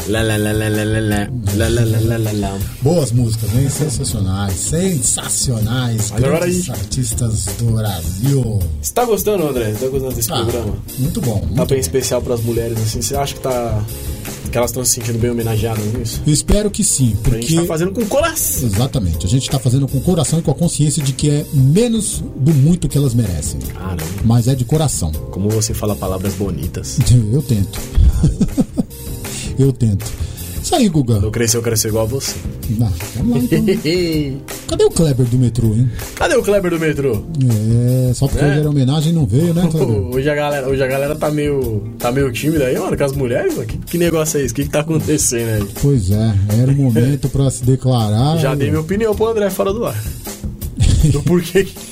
[0.07, 1.27] Lá, lá, lá, lá, lá, lá, lá.
[1.55, 2.57] Lá, lá, lá, lá, lá, lá.
[2.81, 3.69] Boas músicas, hein?
[3.69, 4.53] Sensacionais.
[4.53, 6.09] Sensacionais.
[6.11, 8.59] Grandes a gente- artistas do Brasil.
[8.81, 9.71] Você tá gostando, André?
[9.73, 10.75] Você tá gostando desse Ah, programa?
[10.97, 11.39] Muito bom.
[11.41, 13.01] Tá muito bem especial pras mulheres, assim.
[13.01, 13.83] Você acha que tá.
[14.49, 16.21] Que elas estão se sentindo bem homenageadas nisso?
[16.25, 17.55] Eu espero que sim, A gente porque.
[17.55, 18.67] tá fazendo com coração.
[18.67, 19.25] Exatamente.
[19.25, 22.23] A gente está fazendo com o coração e com a consciência de que é menos
[22.35, 23.59] do muito que elas merecem.
[23.61, 24.03] Caramba.
[24.23, 25.11] Mas é de coração.
[25.31, 26.97] Como você fala palavras bonitas.
[27.31, 27.79] Eu tento.
[29.57, 30.05] Eu tento.
[30.69, 31.15] Isso aí, Guga.
[31.15, 32.35] Quando eu crescer, eu crescer igual a você.
[32.77, 33.65] Não, vamos lá então.
[34.69, 35.89] Cadê o Kleber do metrô, hein?
[36.13, 37.23] Cadê o Kleber do metrô?
[38.07, 38.47] É, só porque É.
[38.49, 40.15] hoje era homenagem não veio, né, Kleber?
[40.15, 41.91] Hoje a galera, hoje a galera tá meio.
[41.97, 43.65] tá meio tímida aí, mano, com as mulheres, mano.
[43.65, 44.51] Que, que negócio é esse?
[44.53, 45.67] O que, que tá acontecendo aí?
[45.81, 48.37] Pois é, era o momento pra se declarar.
[48.37, 49.99] Já dei minha opinião pro André fora do ar.
[51.11, 51.63] Do porquê.
[51.63, 51.88] Que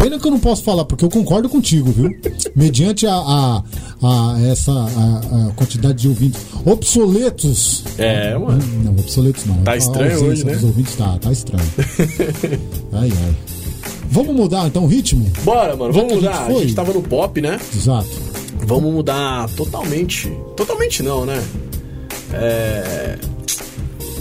[0.00, 2.10] pena que eu não posso falar, porque eu concordo contigo, viu?
[2.56, 3.62] Mediante a, a,
[4.02, 7.84] a essa a, a quantidade de ouvintes obsoletos.
[7.98, 8.62] É, mano.
[8.82, 9.56] Não, obsoletos não.
[9.62, 10.54] Tá estranho hoje, né?
[10.54, 11.68] Dos ouvintes tá, tá estranho.
[12.92, 13.36] ai, ai.
[14.10, 15.30] Vamos mudar então o ritmo?
[15.44, 16.46] Bora, mano, vamos que a gente mudar.
[16.46, 17.60] A gente tava no pop, né?
[17.74, 18.08] Exato.
[18.66, 20.28] Vamos mudar totalmente.
[20.56, 21.42] Totalmente não, né?
[22.32, 23.18] É.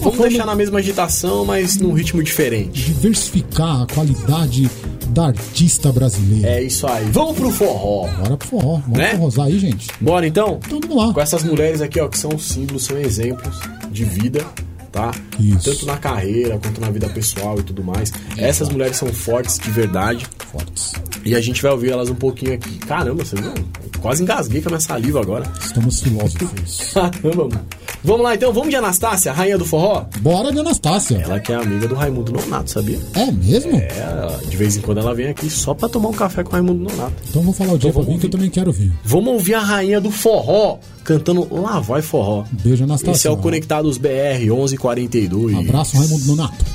[0.02, 2.86] Vamos deixar na mesma agitação, mas num ritmo diferente.
[2.86, 4.70] Diversificar a qualidade
[5.10, 6.48] da artista brasileira.
[6.50, 7.06] É isso aí.
[7.12, 8.08] Vamos pro forró.
[8.08, 8.78] Bora pro forró.
[8.78, 9.12] Vamos Né?
[9.12, 9.88] forrosar aí, gente.
[10.00, 10.60] Bora então?
[10.66, 11.14] Então vamos lá.
[11.14, 13.60] Com essas mulheres aqui, ó, que são símbolos, são exemplos
[13.92, 14.46] de vida,
[14.92, 15.12] tá?
[15.40, 15.72] Isso.
[15.72, 18.12] Tanto na carreira quanto na vida pessoal e tudo mais.
[18.38, 20.26] Essas mulheres são fortes de verdade.
[20.52, 20.94] Fortes.
[21.26, 22.78] E a gente vai ouvir elas um pouquinho aqui.
[22.80, 23.52] Caramba, você viu?
[23.52, 25.46] Eu quase engasguei com a minha saliva agora.
[25.60, 26.92] Estamos filósofos.
[26.94, 27.66] Caramba, mano.
[28.04, 30.06] Vamos lá então, vamos de Anastácia, rainha do forró?
[30.22, 31.18] Bora de Anastácia.
[31.18, 33.00] Ela que é amiga do Raimundo Nonato, sabia?
[33.14, 33.76] É mesmo?
[33.76, 36.54] É, de vez em quando ela vem aqui só pra tomar um café com o
[36.54, 37.14] Raimundo Nonato.
[37.30, 38.92] Então vou falar o dia Então pra vamos que eu também quero vir.
[39.04, 42.46] Vamos ouvir a rainha do forró cantando Lá Vai Forró.
[42.52, 43.12] Beijo, Anastácia.
[43.12, 45.58] Esse é o Conectados BR 1142.
[45.58, 46.66] Abraço, Raimundo Nonato.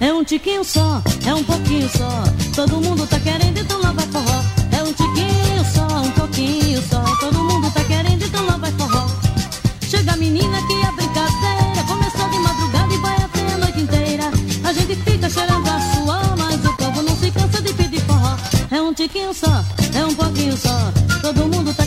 [0.00, 2.08] É um tiquinho só, é um pouquinho só.
[2.54, 4.42] Todo mundo tá querendo, então lá vai forró.
[4.78, 7.02] É um tiquinho só, um pouquinho só.
[7.16, 7.87] Todo mundo tá querendo,
[10.18, 14.24] menina que a brincadeira começou de madrugada e vai até a noite inteira.
[14.64, 18.36] A gente fica cheirando a suor, mas o povo não se cansa de pedir forró.
[18.70, 19.64] É um tiquinho só,
[19.94, 20.92] é um pouquinho só.
[21.22, 21.86] Todo mundo tá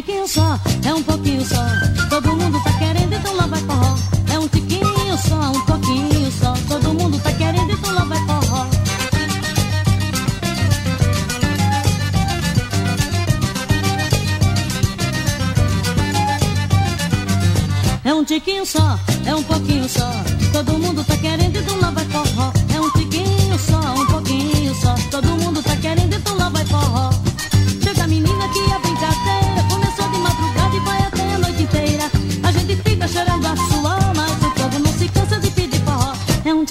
[0.00, 1.62] tiquinho só, é um pouquinho só.
[2.08, 3.98] Todo mundo tá querendo, então lá vai forró.
[4.32, 6.54] É um tiquinho só, um pouquinho só.
[6.68, 8.66] Todo mundo tá querendo, então lá vai forró.
[18.02, 20.10] É um tiquinho só, é um pouquinho só.
[20.52, 21.16] Todo mundo tá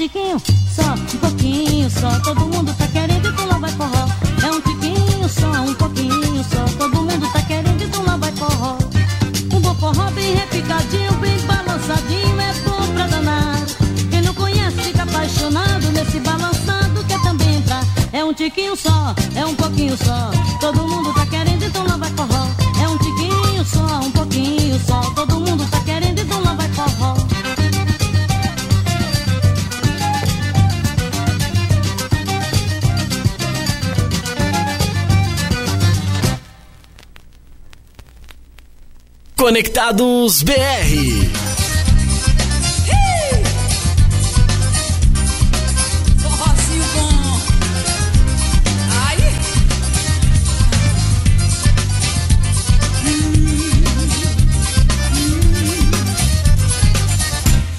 [0.09, 0.41] tiquinho
[0.73, 2.19] só, um pouquinho só.
[2.21, 4.07] Todo mundo tá querendo, então lá vai forró.
[4.43, 6.65] É um tiquinho só, um pouquinho só.
[6.77, 8.77] Todo mundo tá querendo, então lá vai forró.
[9.53, 13.65] Um bom forró bem repicadinho, bem balançadinho, é bom pra danar.
[14.09, 17.83] Quem não conhece fica apaixonado nesse balançado, quer também entrar.
[18.11, 20.31] É um tiquinho só, é um pouquinho só.
[20.59, 21.18] Todo mundo tá
[39.49, 40.53] Conectados BR.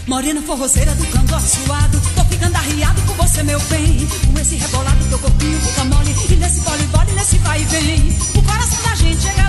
[0.09, 5.05] Morena forrozeira do cangote suado Tô ficando arriado com você, meu bem Com esse rebolado,
[5.09, 9.23] teu corpinho fica mole E nesse vole-vole, nesse vai e vem O coração da gente
[9.23, 9.40] chega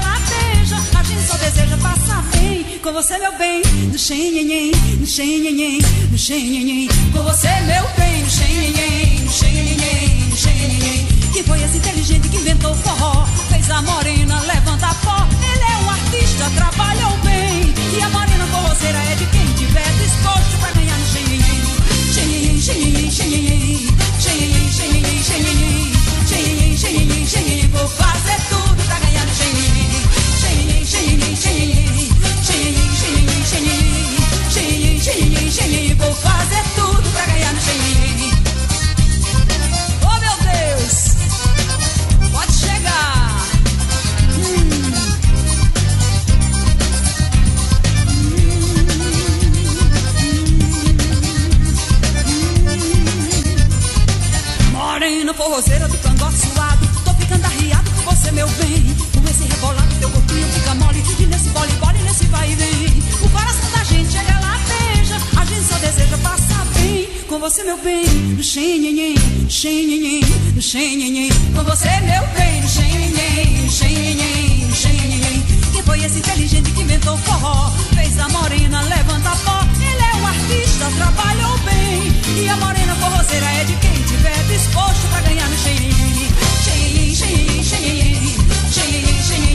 [2.83, 8.29] Com você, meu bem No xenhenhen, no xenhenhen No xenhenhen Com você, meu bem No
[8.29, 13.83] xenhenhen, no xenhenhen No xenhenhen Quem foi esse inteligente que inventou o forró Fez a
[13.83, 19.25] morena levantar pó Ele é um artista, trabalhou bem E a morena forrozeira é de
[19.27, 21.61] quem tiver disposto pra ganhar no xenhenhen
[22.13, 25.91] Xenhenhen, xenhenhen, xenhenhen Xenhenhen, xenhenhen, xenhenhen
[26.25, 27.71] Xenhenhen, xenhenhen, xenhenhen
[67.61, 69.15] você, meu bem, no xenhenhen,
[69.49, 70.21] xenhenhen,
[70.55, 71.29] no xenhenhen.
[71.55, 75.43] Com você, meu bem, no xenhenhen, xenhenhen, xenhenhen.
[75.71, 77.71] Quem foi esse inteligente que inventou forró?
[77.95, 79.61] Fez a morena, levanta pó.
[79.79, 82.43] Ele é um artista, trabalhou bem.
[82.43, 86.29] E a morena forrozeira é de quem tiver disposto pra ganhar no xenhenhen,
[86.63, 87.15] xenhenhen.
[87.15, 89.50] Xenhenhen, xenhenhen, xenhenhen.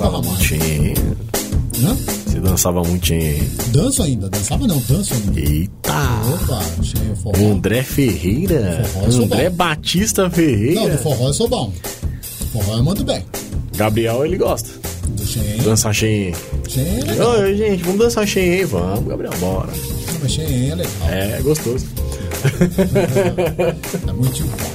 [0.00, 0.22] Dançava.
[0.42, 0.94] Xen.
[1.84, 1.96] Hã?
[2.26, 3.42] Você dançava muito Xen.
[3.72, 4.28] Danço ainda.
[4.28, 5.40] Dançava não, danço ainda.
[5.40, 5.92] Eita.
[6.34, 6.62] Opa.
[7.38, 8.82] André Ferreira.
[9.06, 9.50] André.
[9.50, 10.90] Batista Não, Ferreira.
[10.96, 11.72] do forró eu sou bom.
[12.52, 13.24] Forró eu mando bem.
[13.76, 14.68] Gabriel, ele gosta.
[15.08, 15.58] Do Xen.
[15.64, 16.32] Dançar Xen.
[16.68, 17.30] Xen é legal.
[17.40, 18.64] Oi, gente, vamos dançar Xen.
[18.66, 19.68] Vamos, Gabriel, bora.
[19.72, 21.08] Não, Mas Xen é legal.
[21.10, 21.86] É, gostoso.
[24.08, 24.71] É muito bom.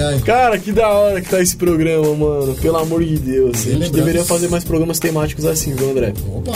[0.00, 0.20] Ai, ai.
[0.20, 2.54] Cara, que da hora que tá esse programa, mano.
[2.56, 3.66] Pelo amor de Deus.
[3.66, 6.12] A gente deveria fazer mais programas temáticos assim, viu, André?
[6.34, 6.52] Opa,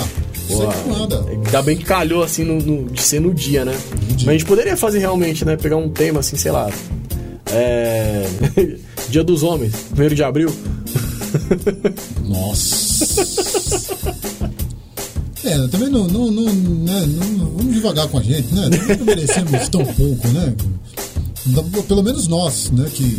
[0.46, 1.24] que nada.
[1.28, 3.74] Ainda bem que calhou assim no, no- de ser no dia, né?
[4.20, 5.56] Mas a gente poderia fazer realmente, né?
[5.56, 6.70] Pegar um tema assim, sei lá.
[7.52, 8.24] É.
[9.08, 10.52] dia dos Homens, 1 de abril.
[12.24, 12.96] Nossa.
[15.44, 18.68] É, também não, não, não, né, não- Vamos devagar com a gente, né?
[18.98, 20.52] Não merecemos tão pouco, né?
[21.88, 22.88] Pelo menos nós, né?
[22.92, 23.18] Que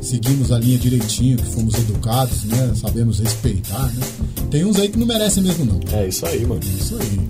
[0.00, 2.72] seguimos a linha direitinho, que fomos educados, né?
[2.80, 4.06] Sabemos respeitar, né?
[4.50, 5.80] Tem uns aí que não merecem mesmo, não.
[5.98, 6.60] É isso aí, mano.
[6.78, 7.20] Isso aí.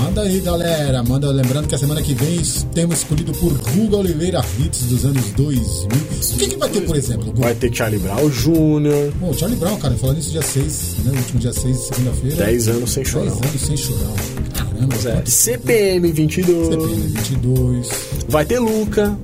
[0.00, 1.02] Manda aí, galera.
[1.04, 2.40] Manda lembrando que a semana que vem
[2.74, 5.86] temos escolhido por Guga Oliveira Hits dos anos 2000.
[5.86, 7.26] O que, que vai ter, por exemplo?
[7.26, 7.40] Guga?
[7.42, 11.12] Vai ter Charlie Brown Jr., Pô, Charlie Brown, cara, falando isso dia 6, né?
[11.16, 12.36] Último dia 6 de segunda-feira.
[12.36, 13.32] 10 anos sem 10 chorão.
[13.36, 14.14] anos sem chorão.
[14.54, 15.22] Caramba, É.
[15.26, 16.66] CPM 22.
[16.68, 17.88] CPM 22.
[18.28, 19.16] Vai ter Luca.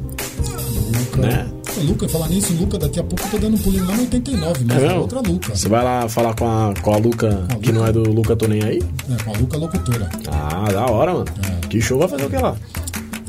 [0.89, 1.21] Luca.
[1.23, 1.47] Né?
[1.85, 4.65] Luca, falar nisso, Luca, daqui a pouco eu tô dando um pulinho lá no 89,
[4.65, 5.55] mas É é, outra Luca.
[5.55, 8.47] Você vai lá falar com a, com a Luca, que não é do Luca Tô
[8.49, 8.83] Nem Aí?
[9.11, 10.09] É, com a Luca locutora.
[10.31, 11.27] Ah, da hora, mano.
[11.69, 12.57] Que show vai fazer o que lá?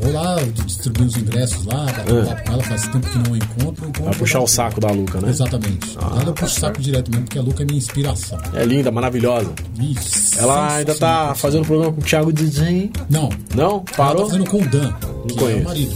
[0.02, 2.26] Vou lá distribuir os ingressos lá, bater um É.
[2.26, 3.84] papo com ela, faz tempo que não a encontro.
[3.84, 5.30] encontro Vai puxar o saco da Luca, né?
[5.30, 5.98] Exatamente.
[6.02, 8.38] Ah, Ela eu puxo o saco direto mesmo, porque a Luca é minha inspiração.
[8.53, 9.52] É linda, maravilhosa.
[9.77, 10.40] Isso.
[10.40, 12.90] Ela ainda tá fazendo programa com o Thiago DJ.
[13.10, 13.27] Não.
[13.53, 13.72] Não?
[13.72, 14.23] Ela Parou?
[14.23, 14.94] tá fazendo com o Dan,
[15.27, 15.61] que é conheço.
[15.61, 15.95] o marido.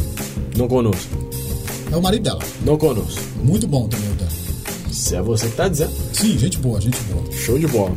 [0.58, 1.23] Não conosco.
[1.94, 2.40] É o marido dela.
[2.66, 3.22] Não conosco.
[3.44, 4.26] Muito bom também o Dan.
[4.92, 5.92] Se é você que tá dizendo.
[6.12, 7.24] Sim, gente boa, gente boa.
[7.32, 7.96] Show de bola.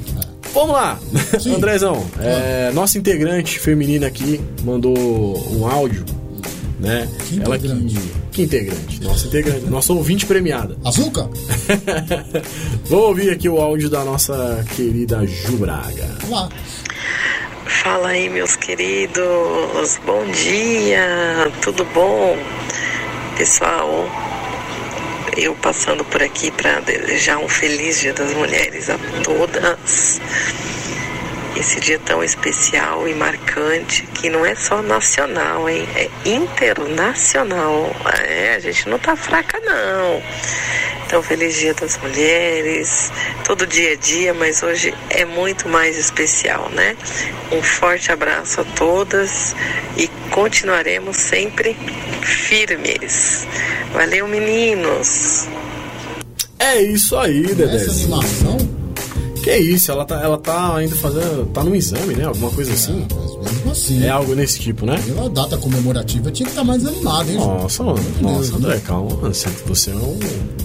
[0.53, 0.99] Vamos lá,
[1.55, 2.07] Andrezão.
[2.19, 4.97] é, nossa integrante feminina aqui mandou
[5.53, 6.03] um áudio,
[6.81, 7.07] né?
[7.29, 7.95] Que Ela integrante?
[7.95, 9.03] que, que integrante?
[9.03, 10.77] Nossa integrante, nossa ouvinte premiada.
[10.83, 11.29] Azuca?
[12.89, 16.07] Vou ouvir aqui o áudio da nossa querida Ju Braga.
[16.23, 16.49] Vamos lá.
[17.83, 19.99] Fala aí, meus queridos.
[20.07, 21.51] Bom dia.
[21.61, 22.35] Tudo bom?
[23.37, 24.09] Pessoal,
[25.37, 30.19] eu passando por aqui para desejar um feliz Dia das Mulheres a todas.
[31.57, 35.89] Esse dia tão especial e marcante que não é só nacional, hein?
[35.95, 37.91] É internacional.
[38.29, 40.23] É, a gente não tá fraca não.
[41.07, 43.13] Então, feliz Dia das Mulheres.
[43.45, 46.97] Todo dia é dia, mas hoje é muito mais especial, né?
[47.53, 49.55] Um forte abraço a todas
[49.97, 51.77] e continuaremos sempre
[52.23, 53.47] firmes.
[53.93, 55.47] Valeu, meninos!
[56.59, 57.77] É isso aí, Dedé.
[57.77, 58.86] Essa animação?
[59.47, 61.47] Que isso, ela tá, ela tá ainda fazendo.
[61.53, 62.25] tá no exame, né?
[62.25, 63.07] Alguma coisa assim.
[63.45, 64.03] Mesmo assim.
[64.03, 65.01] É algo nesse tipo, né?
[65.07, 67.37] Pela data comemorativa tinha que estar mais animado, hein?
[67.37, 68.01] Nossa, mano.
[68.21, 69.33] Meu Nossa, Deus, André, calma, mano.
[69.33, 70.19] Você- Você é um.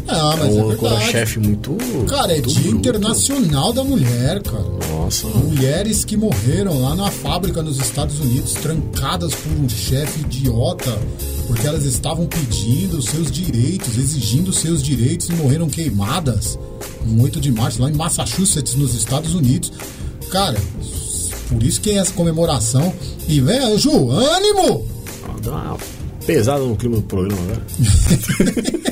[0.07, 0.73] Ah, mas é é um verdade.
[0.73, 1.77] âncora-chefe muito.
[2.09, 2.75] Cara, é muito Dia bruto.
[2.77, 4.65] Internacional da Mulher, cara.
[4.89, 5.27] Nossa.
[5.27, 10.97] Mulheres que morreram lá na fábrica nos Estados Unidos, trancadas por um chefe idiota,
[11.51, 16.57] porque elas estavam pedindo seus direitos, exigindo seus direitos e morreram queimadas
[17.05, 19.69] no 8 de março, lá em Massachusetts, nos Estados Unidos.
[20.29, 20.57] Cara,
[21.49, 22.93] por isso que é essa comemoração.
[23.27, 24.87] E vem, Ju, ânimo!
[26.21, 27.57] Uma pesada no clima do programa, né?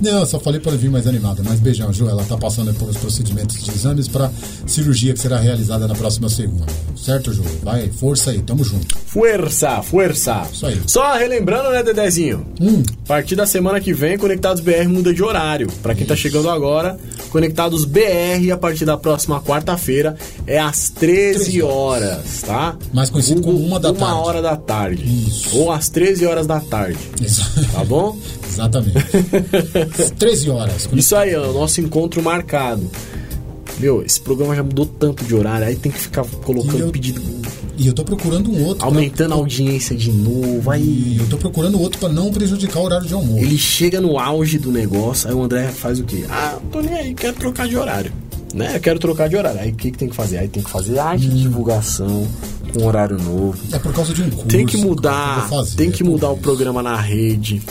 [0.00, 1.42] Não, só falei para vir mais animada.
[1.44, 2.08] Mas beijão, Ju.
[2.08, 4.30] Ela tá passando por os procedimentos de exames para
[4.66, 6.64] cirurgia que será realizada na próxima segunda.
[6.96, 7.42] Certo, Ju?
[7.62, 8.96] Vai, força aí, tamo junto.
[9.06, 10.46] Força, força.
[10.52, 10.80] Isso aí.
[10.86, 12.46] Só relembrando, né, Dedezinho?
[12.60, 12.82] Hum.
[13.04, 15.68] A partir da semana que vem, Conectados BR muda de horário.
[15.82, 16.98] Pra quem tá chegando agora,
[17.30, 20.16] Conectados BR, a partir da próxima quarta-feira,
[20.46, 22.76] é às 13 horas, tá?
[22.92, 24.20] Mais conhecido como uma da uma tarde.
[24.22, 25.04] hora da tarde.
[25.52, 26.98] Ou às 13 horas da tarde.
[27.72, 28.16] Tá bom?
[28.48, 28.94] Exatamente.
[30.18, 30.88] 13 horas.
[30.92, 32.90] Isso aí, ó, o nosso encontro marcado.
[33.78, 37.22] Meu, esse programa já mudou tanto de horário, aí tem que ficar colocando eu- pedido,
[37.78, 38.84] E eu tô procurando um outro.
[38.84, 40.70] aumentando a audiência de novo.
[40.70, 43.42] Aí E eu tô procurando outro para não prejudicar o horário de almoço.
[43.42, 46.24] ele chega no auge do negócio, aí o André faz o quê?
[46.28, 48.12] Ah, tô nem aí, quero trocar de horário.
[48.54, 48.76] Né?
[48.76, 49.60] Eu quero trocar de horário.
[49.60, 50.38] Aí o que, que tem que fazer?
[50.38, 52.26] Aí tem que fazer arte de divulgação
[52.72, 53.56] com horário novo.
[53.72, 54.46] É por causa de um curso.
[54.46, 56.42] Tem que mudar, vou fazer, tem que é mudar o isso.
[56.42, 57.62] programa na rede.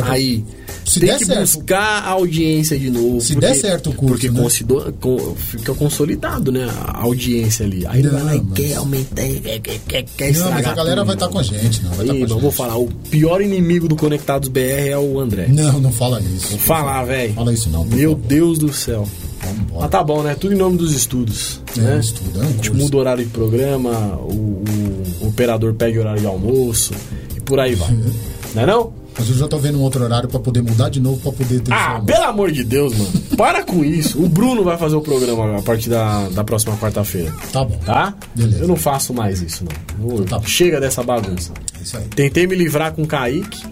[0.00, 0.44] Aí
[0.84, 1.40] Se tem der que certo.
[1.40, 3.20] buscar a audiência de novo.
[3.20, 4.40] Se der certo o curso, Porque né?
[4.42, 6.68] consido- com- fica consolidado, né?
[6.86, 7.86] A audiência ali.
[7.86, 11.06] Aí ele vai e Não, quer aumentar, quer, quer, quer, Não, mas a galera tudo,
[11.06, 11.32] vai estar não.
[11.32, 11.90] com a gente, não.
[11.92, 12.40] Vai mas gente.
[12.40, 15.46] vou falar, o pior inimigo do Conectados BR é o André.
[15.48, 16.48] Não, não fala isso.
[16.50, 17.34] Vou falar, velho.
[17.34, 17.84] Fala isso não.
[17.84, 18.26] Meu favor.
[18.26, 19.06] Deus do céu.
[19.42, 19.80] Vambora.
[19.82, 20.34] Mas tá bom, né?
[20.34, 21.60] Tudo em nome dos estudos.
[21.76, 22.00] É, né?
[22.00, 25.96] estudo, é um A gente muda o horário de programa, o, o- o operador pede
[25.96, 26.92] o horário de almoço
[27.36, 27.88] e por aí vai.
[28.54, 28.92] Não é não?
[29.20, 31.60] Mas eu já tô vendo um outro horário pra poder mudar de novo pra poder
[31.60, 33.10] ter Ah, pelo amor de Deus, mano.
[33.36, 34.18] Para com isso.
[34.22, 37.30] O Bruno vai fazer o programa a partir da, da próxima quarta-feira.
[37.52, 37.76] Tá bom.
[37.84, 38.14] Tá?
[38.34, 38.60] Beleza.
[38.62, 39.62] Eu não faço mais isso,
[39.98, 40.10] não.
[40.18, 40.40] Eu- Tá.
[40.42, 41.52] Chega dessa bagunça.
[41.78, 42.04] É Isso aí.
[42.04, 43.62] Tentei me livrar com o Kaique.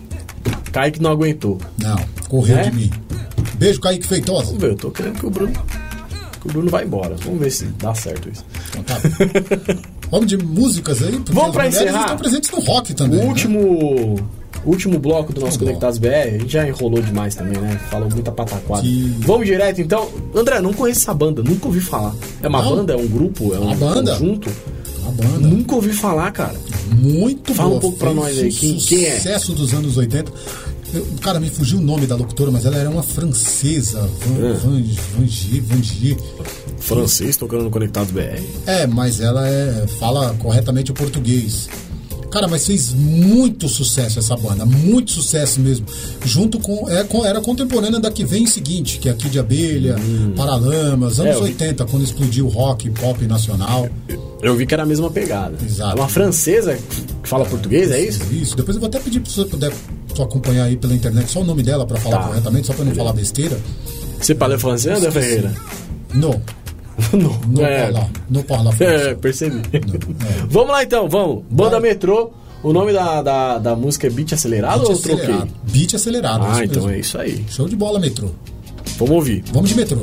[0.71, 1.59] Kaique não aguentou.
[1.83, 1.97] Não,
[2.29, 2.65] correu Né?
[2.71, 2.91] de mim.
[3.55, 4.47] Beijo, Kaique Feitosa.
[4.49, 5.53] Vamos ver, eu tô querendo que o Bruno.
[6.41, 7.17] Que o Bruno vai embora.
[7.25, 8.45] Vamos ver se dá certo isso.
[8.69, 8.99] Então tá.
[10.11, 11.21] Vamos de músicas aí?
[11.33, 12.03] Vamos pra encerrar?
[12.03, 13.19] estão presentes no rock também.
[13.19, 13.29] O né?
[13.29, 13.61] último.
[13.61, 14.17] o
[14.65, 17.81] último bloco do nosso Último Conectados BR, a gente já enrolou demais também, né?
[17.91, 18.83] Falou muita pataquada.
[18.83, 20.09] Que- Vamos direto então.
[20.35, 22.15] André, não conheço essa banda, nunca ouvi falar.
[22.43, 22.77] É uma Não?
[22.77, 22.93] banda?
[22.93, 23.55] É um grupo?
[23.55, 24.13] É um Uma banda.
[24.17, 24.51] conjunto?
[25.03, 25.47] Uma banda.
[25.49, 26.55] Nunca ouvi falar, cara.
[26.93, 27.81] Muito Fala um boa.
[27.83, 29.17] pouco pra Fez nós aí, um quem- quem é?
[29.17, 30.33] Sucesso dos anos 80.
[30.95, 34.01] Eu- cara, me fugiu o nome da locutora, mas ela era uma francesa.
[34.27, 34.53] Van, É.
[34.55, 34.83] Van,
[35.19, 36.17] Vangi, Vangi.
[36.79, 38.41] Francês tocando no Conectados BR.
[38.67, 41.69] É, mas ela é, fala corretamente o português.
[42.31, 45.87] Cara, mas fez muito sucesso essa banda, muito sucesso mesmo.
[46.25, 46.89] Junto com.
[46.91, 49.97] É, com- era contemporânea da que vem seguinte, que é Kid de Abelha,
[50.37, 51.27] Paralamas, anos Hum.
[51.27, 51.51] É, eu vi.
[51.53, 53.89] 80, quando explodiu o rock pop nacional.
[54.43, 55.57] Eu vi que era a mesma pegada.
[55.65, 55.97] Exato.
[55.97, 56.77] É uma francesa
[57.23, 58.21] que fala português, é isso?
[58.31, 59.73] Isso, depois eu vou até pedir pra você puder
[60.15, 62.29] só acompanhar aí pela internet só o nome dela pra falar Tá.
[62.29, 63.59] corretamente, só pra não falar besteira.
[64.21, 65.03] Você parla francês.
[65.13, 65.55] Ferreira?
[66.15, 66.41] Não,
[67.13, 67.39] não.
[67.49, 67.93] não é.
[67.93, 68.11] parla,
[68.47, 69.63] parla É, percebi.
[70.49, 71.45] Vamos lá então, vamos.
[71.51, 72.31] Banda Metrô.
[72.61, 75.25] O nome da, da, da música é Beat Acelerado Beat ou eu troquei?
[75.27, 75.51] acelerado.
[75.63, 76.45] Beat acelerado.
[76.45, 76.91] Ah, então mesmo.
[76.91, 77.45] é isso aí.
[77.49, 78.31] Show de bola, metrô.
[78.99, 79.45] Vamos ouvir.
[79.53, 79.99] Vamos de metrô.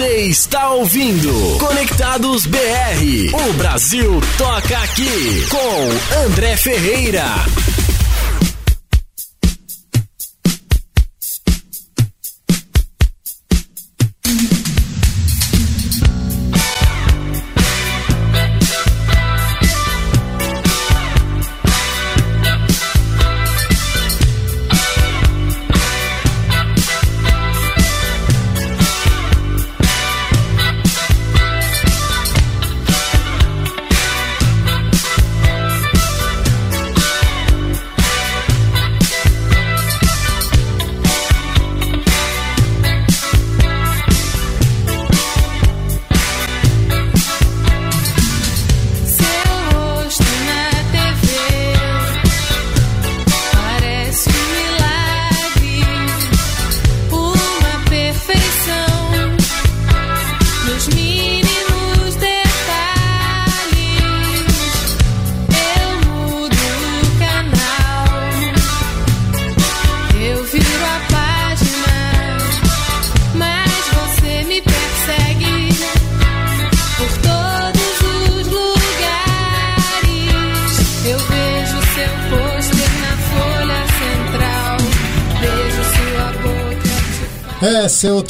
[0.00, 2.56] Você está ouvindo Conectados BR.
[3.34, 7.26] O Brasil toca aqui com André Ferreira.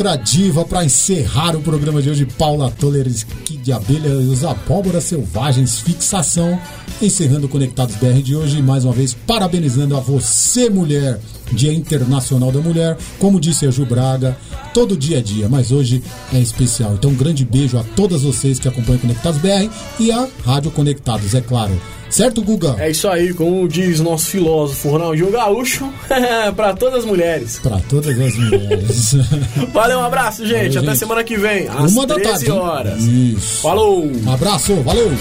[0.01, 2.25] Outra diva pra encerrar o programa de hoje.
[2.25, 6.59] Paula Toller, de Abelha e os Abóboras Selvagens, fixação.
[7.03, 8.63] Encerrando o Conectados BR de hoje.
[8.63, 11.21] Mais uma vez, parabenizando a você, mulher.
[11.53, 12.97] Dia Internacional da Mulher.
[13.19, 14.39] Como disse a Ju Braga,
[14.73, 16.03] todo dia é dia, mas hoje
[16.33, 16.95] é especial.
[16.95, 19.69] Então, um grande beijo a todas vocês que acompanham Conectados BR
[19.99, 21.79] e a Rádio Conectados, é claro.
[22.11, 22.75] Certo, Guga?
[22.79, 25.89] É isso aí, como diz nosso filósofo Ronaldinho Gaúcho,
[26.57, 27.61] pra todas as mulheres.
[27.63, 29.13] Pra todas as mulheres.
[29.73, 30.75] Valeu, um abraço, gente.
[30.75, 30.99] Valeu, Até gente.
[30.99, 32.51] semana que vem, às Uma da 13 tarde.
[32.51, 32.59] hein?
[32.59, 33.03] horas.
[33.05, 33.63] Isso.
[33.63, 34.05] Falou!
[34.27, 35.13] Um abraço, valeu!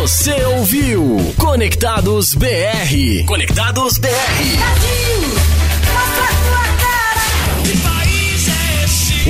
[0.00, 3.24] Você ouviu Conectados BR.
[3.26, 4.08] Conectados BR.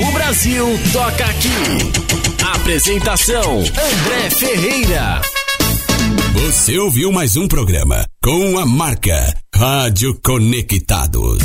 [0.07, 2.22] O Brasil toca aqui.
[2.63, 5.21] Apresentação André Ferreira.
[6.33, 11.39] Você ouviu mais um programa com a marca Rádio Conectados.